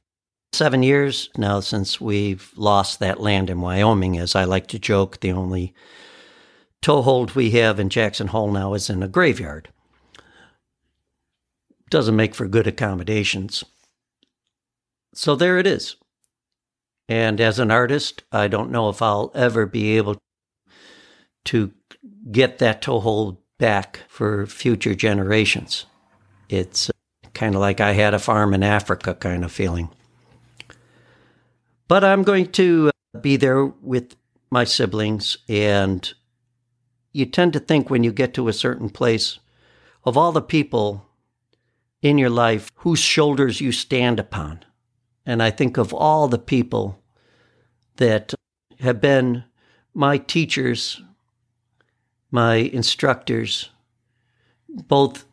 Seven 0.53 0.83
years 0.83 1.29
now 1.35 1.59
since 1.59 1.99
we've 1.99 2.51
lost 2.55 2.99
that 2.99 3.19
land 3.19 3.49
in 3.49 3.59
Wyoming. 3.59 4.17
As 4.17 4.35
I 4.35 4.43
like 4.43 4.67
to 4.67 4.79
joke, 4.79 5.19
the 5.19 5.31
only 5.31 5.73
toehold 6.81 7.35
we 7.35 7.51
have 7.51 7.79
in 7.79 7.89
Jackson 7.89 8.27
Hole 8.27 8.51
now 8.51 8.73
is 8.73 8.89
in 8.89 9.01
a 9.03 9.07
graveyard. 9.07 9.69
Doesn't 11.89 12.15
make 12.15 12.35
for 12.35 12.47
good 12.47 12.67
accommodations. 12.67 13.63
So 15.13 15.35
there 15.35 15.57
it 15.57 15.67
is. 15.67 15.95
And 17.09 17.41
as 17.41 17.59
an 17.59 17.71
artist, 17.71 18.23
I 18.31 18.47
don't 18.47 18.71
know 18.71 18.89
if 18.89 19.01
I'll 19.01 19.31
ever 19.35 19.65
be 19.65 19.97
able 19.97 20.17
to 21.45 21.71
get 22.31 22.59
that 22.59 22.81
toehold 22.81 23.37
back 23.59 24.01
for 24.07 24.45
future 24.45 24.95
generations. 24.95 25.85
It's 26.49 26.89
uh, 26.89 26.93
kind 27.33 27.55
of 27.55 27.61
like 27.61 27.79
I 27.79 27.93
had 27.93 28.13
a 28.13 28.19
farm 28.19 28.53
in 28.53 28.63
Africa 28.63 29.13
kind 29.15 29.43
of 29.43 29.51
feeling. 29.51 29.89
But 31.87 32.03
I'm 32.03 32.23
going 32.23 32.51
to 32.53 32.91
uh, 33.15 33.19
be 33.19 33.35
there 33.37 33.65
with 33.65 34.15
my 34.49 34.63
siblings, 34.63 35.37
and 35.49 36.13
you 37.11 37.25
tend 37.25 37.53
to 37.53 37.59
think 37.59 37.89
when 37.89 38.03
you 38.03 38.11
get 38.11 38.33
to 38.35 38.47
a 38.47 38.53
certain 38.53 38.89
place 38.89 39.39
of 40.03 40.17
all 40.17 40.31
the 40.31 40.41
people 40.41 41.05
in 42.01 42.17
your 42.17 42.29
life 42.29 42.69
whose 42.75 42.99
shoulders 42.99 43.61
you 43.61 43.71
stand 43.71 44.19
upon. 44.19 44.63
And 45.25 45.41
I 45.41 45.51
think 45.51 45.77
of 45.77 45.93
all 45.93 46.27
the 46.27 46.37
people 46.37 47.01
that 47.95 48.33
have 48.79 48.99
been 48.99 49.45
my 49.93 50.17
teachers, 50.17 51.01
my 52.33 52.55
instructors, 52.55 53.69
both 54.67 55.25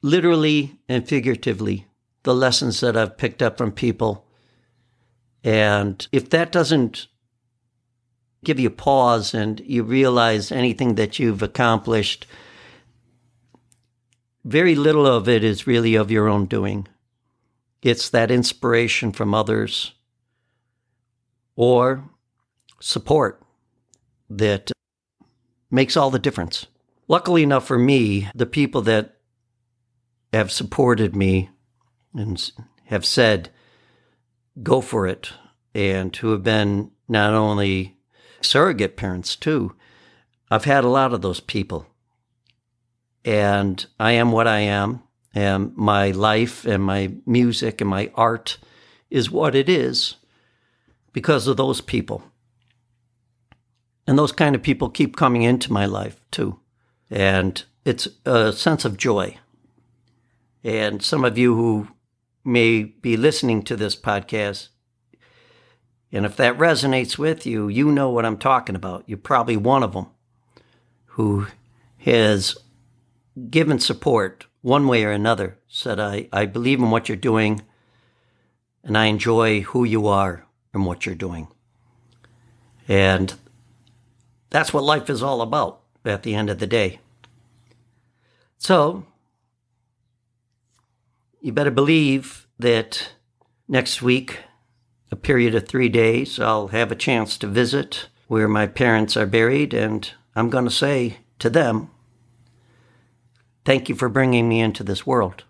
literally 0.00 0.78
and 0.88 1.08
figuratively, 1.08 1.86
the 2.22 2.32
lessons 2.32 2.78
that 2.78 2.96
I've 2.96 3.18
picked 3.18 3.42
up 3.42 3.58
from 3.58 3.72
people. 3.72 4.24
And 5.42 6.06
if 6.12 6.30
that 6.30 6.52
doesn't 6.52 7.08
give 8.44 8.60
you 8.60 8.70
pause 8.70 9.34
and 9.34 9.58
you 9.58 9.82
realize 9.82 10.52
anything 10.52 10.94
that 10.94 11.18
you've 11.18 11.42
accomplished, 11.42 12.26
very 14.44 14.76
little 14.76 15.06
of 15.06 15.28
it 15.28 15.42
is 15.42 15.66
really 15.66 15.96
of 15.96 16.12
your 16.12 16.28
own 16.28 16.46
doing. 16.46 16.86
It's 17.82 18.08
that 18.10 18.30
inspiration 18.30 19.10
from 19.10 19.34
others 19.34 19.94
or 21.56 22.04
support 22.78 23.42
that 24.30 24.70
makes 25.70 25.96
all 25.96 26.10
the 26.10 26.18
difference. 26.18 26.66
Luckily 27.08 27.42
enough 27.42 27.66
for 27.66 27.78
me, 27.78 28.28
the 28.34 28.46
people 28.46 28.82
that 28.82 29.16
have 30.32 30.52
supported 30.52 31.16
me 31.16 31.50
and 32.14 32.50
have 32.86 33.04
said, 33.04 33.50
go 34.62 34.80
for 34.80 35.06
it, 35.06 35.32
and 35.74 36.14
who 36.16 36.32
have 36.32 36.42
been 36.42 36.90
not 37.08 37.32
only 37.32 37.96
surrogate 38.40 38.96
parents 38.96 39.36
too, 39.36 39.74
I've 40.50 40.64
had 40.64 40.84
a 40.84 40.88
lot 40.88 41.12
of 41.12 41.22
those 41.22 41.40
people. 41.40 41.86
And 43.24 43.84
I 44.00 44.12
am 44.12 44.32
what 44.32 44.46
I 44.46 44.60
am, 44.60 45.02
and 45.34 45.76
my 45.76 46.10
life 46.10 46.64
and 46.64 46.82
my 46.82 47.12
music 47.26 47.80
and 47.80 47.90
my 47.90 48.10
art 48.14 48.58
is 49.10 49.30
what 49.30 49.54
it 49.54 49.68
is 49.68 50.16
because 51.12 51.46
of 51.46 51.56
those 51.56 51.80
people. 51.80 52.24
And 54.08 54.18
those 54.18 54.32
kind 54.32 54.54
of 54.54 54.62
people 54.62 54.88
keep 54.88 55.16
coming 55.16 55.42
into 55.42 55.70
my 55.70 55.84
life 55.84 56.18
too. 56.30 56.58
And 57.10 57.62
it's 57.84 58.08
a 58.24 58.54
sense 58.54 58.86
of 58.86 58.96
joy. 58.96 59.36
And 60.64 61.02
some 61.02 61.26
of 61.26 61.36
you 61.36 61.54
who 61.54 61.88
may 62.42 62.84
be 62.84 63.18
listening 63.18 63.62
to 63.64 63.76
this 63.76 63.94
podcast, 63.94 64.68
and 66.10 66.24
if 66.24 66.36
that 66.36 66.56
resonates 66.56 67.18
with 67.18 67.44
you, 67.44 67.68
you 67.68 67.92
know 67.92 68.08
what 68.08 68.24
I'm 68.24 68.38
talking 68.38 68.74
about. 68.74 69.04
You're 69.06 69.18
probably 69.18 69.58
one 69.58 69.82
of 69.82 69.92
them 69.92 70.06
who 71.04 71.48
has 71.98 72.56
given 73.50 73.78
support 73.78 74.46
one 74.62 74.88
way 74.88 75.04
or 75.04 75.10
another, 75.10 75.58
said, 75.68 76.00
I, 76.00 76.30
I 76.32 76.46
believe 76.46 76.78
in 76.78 76.90
what 76.90 77.10
you're 77.10 77.16
doing, 77.16 77.60
and 78.82 78.96
I 78.96 79.04
enjoy 79.04 79.60
who 79.60 79.84
you 79.84 80.06
are 80.06 80.46
and 80.72 80.86
what 80.86 81.04
you're 81.04 81.14
doing. 81.14 81.48
And 82.88 83.34
that's 84.50 84.72
what 84.72 84.84
life 84.84 85.10
is 85.10 85.22
all 85.22 85.42
about 85.42 85.80
at 86.04 86.22
the 86.22 86.34
end 86.34 86.50
of 86.50 86.58
the 86.58 86.66
day. 86.66 87.00
So, 88.56 89.04
you 91.40 91.52
better 91.52 91.70
believe 91.70 92.46
that 92.58 93.12
next 93.68 94.02
week, 94.02 94.40
a 95.10 95.16
period 95.16 95.54
of 95.54 95.66
three 95.66 95.88
days, 95.88 96.40
I'll 96.40 96.68
have 96.68 96.90
a 96.90 96.96
chance 96.96 97.38
to 97.38 97.46
visit 97.46 98.08
where 98.26 98.48
my 98.48 98.66
parents 98.66 99.16
are 99.16 99.26
buried, 99.26 99.72
and 99.72 100.10
I'm 100.34 100.50
going 100.50 100.64
to 100.64 100.70
say 100.70 101.18
to 101.38 101.48
them, 101.48 101.90
Thank 103.64 103.88
you 103.88 103.94
for 103.94 104.08
bringing 104.08 104.48
me 104.48 104.60
into 104.60 104.82
this 104.82 105.06
world. 105.06 105.44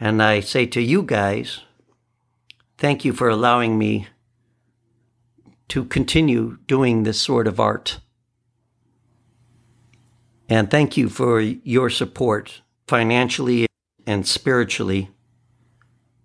And 0.00 0.20
I 0.22 0.40
say 0.40 0.66
to 0.66 0.80
you 0.80 1.02
guys, 1.02 1.60
Thank 2.76 3.04
you 3.04 3.12
for 3.12 3.28
allowing 3.28 3.78
me 3.78 4.08
to 5.72 5.86
continue 5.86 6.58
doing 6.66 7.02
this 7.02 7.18
sort 7.18 7.48
of 7.48 7.58
art. 7.58 7.98
And 10.46 10.70
thank 10.70 10.98
you 10.98 11.08
for 11.08 11.40
your 11.40 11.88
support 11.88 12.60
financially 12.86 13.64
and 14.06 14.28
spiritually, 14.28 15.08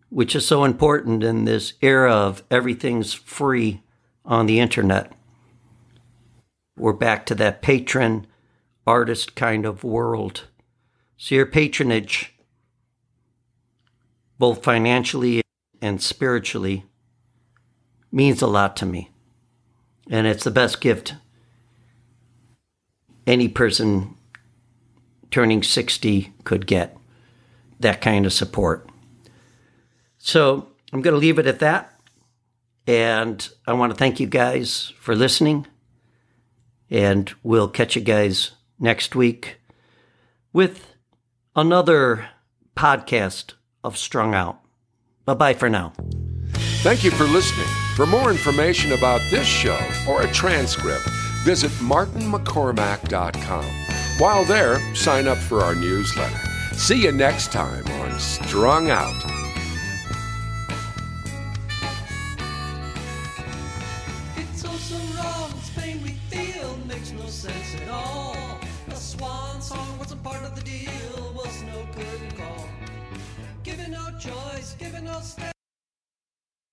which 0.09 0.35
is 0.35 0.45
so 0.45 0.65
important 0.65 1.23
in 1.23 1.45
this 1.45 1.75
era 1.81 2.11
of 2.11 2.43
everything's 2.51 3.13
free 3.13 3.83
on 4.25 4.47
the 4.47 4.59
internet. 4.59 5.13
We're 6.75 6.91
back 6.91 7.25
to 7.27 7.35
that 7.35 7.61
patron 7.61 8.27
artist 8.85 9.33
kind 9.33 9.65
of 9.65 9.81
world. 9.81 10.43
So, 11.15 11.35
your 11.35 11.45
patronage, 11.45 12.35
both 14.37 14.61
financially 14.61 15.41
and 15.81 16.01
spiritually, 16.01 16.83
means 18.11 18.41
a 18.41 18.47
lot 18.47 18.75
to 18.75 18.85
me. 18.85 19.09
And 20.09 20.25
it's 20.25 20.43
the 20.43 20.51
best 20.51 20.81
gift 20.81 21.15
any 23.27 23.49
person 23.49 24.15
turning 25.29 25.61
60 25.61 26.33
could 26.45 26.65
get 26.65 26.97
that 27.79 28.01
kind 28.01 28.25
of 28.25 28.33
support. 28.33 28.89
So 30.17 30.69
I'm 30.91 31.01
going 31.01 31.13
to 31.13 31.19
leave 31.19 31.37
it 31.37 31.45
at 31.45 31.59
that. 31.59 31.93
And 32.87 33.47
I 33.67 33.73
want 33.73 33.91
to 33.91 33.97
thank 33.97 34.19
you 34.19 34.27
guys 34.27 34.93
for 34.97 35.13
listening. 35.13 35.67
And 36.89 37.31
we'll 37.43 37.67
catch 37.67 37.97
you 37.97 38.01
guys 38.01 38.51
next 38.79 39.13
week 39.13 39.57
with 40.53 40.95
another 41.53 42.29
podcast 42.77 43.53
of 43.83 43.97
Strung 43.97 44.33
Out. 44.33 44.61
Bye 45.25 45.33
bye 45.33 45.53
for 45.53 45.69
now. 45.69 45.91
Thank 46.81 47.03
you 47.03 47.11
for 47.11 47.25
listening. 47.25 47.67
For 47.97 48.05
more 48.05 48.29
information 48.29 48.91
about 48.91 49.21
this 49.31 49.47
show 49.47 49.79
or 50.07 50.21
a 50.21 50.31
transcript, 50.31 51.09
visit 51.43 51.71
martinmccormack.com. 51.81 53.65
While 54.19 54.45
there, 54.45 54.95
sign 54.95 55.27
up 55.27 55.39
for 55.39 55.61
our 55.61 55.73
newsletter. 55.73 56.39
See 56.73 57.01
you 57.01 57.11
next 57.11 57.51
time 57.51 57.87
on 57.87 58.19
Strung 58.19 58.91
Out. 58.91 59.46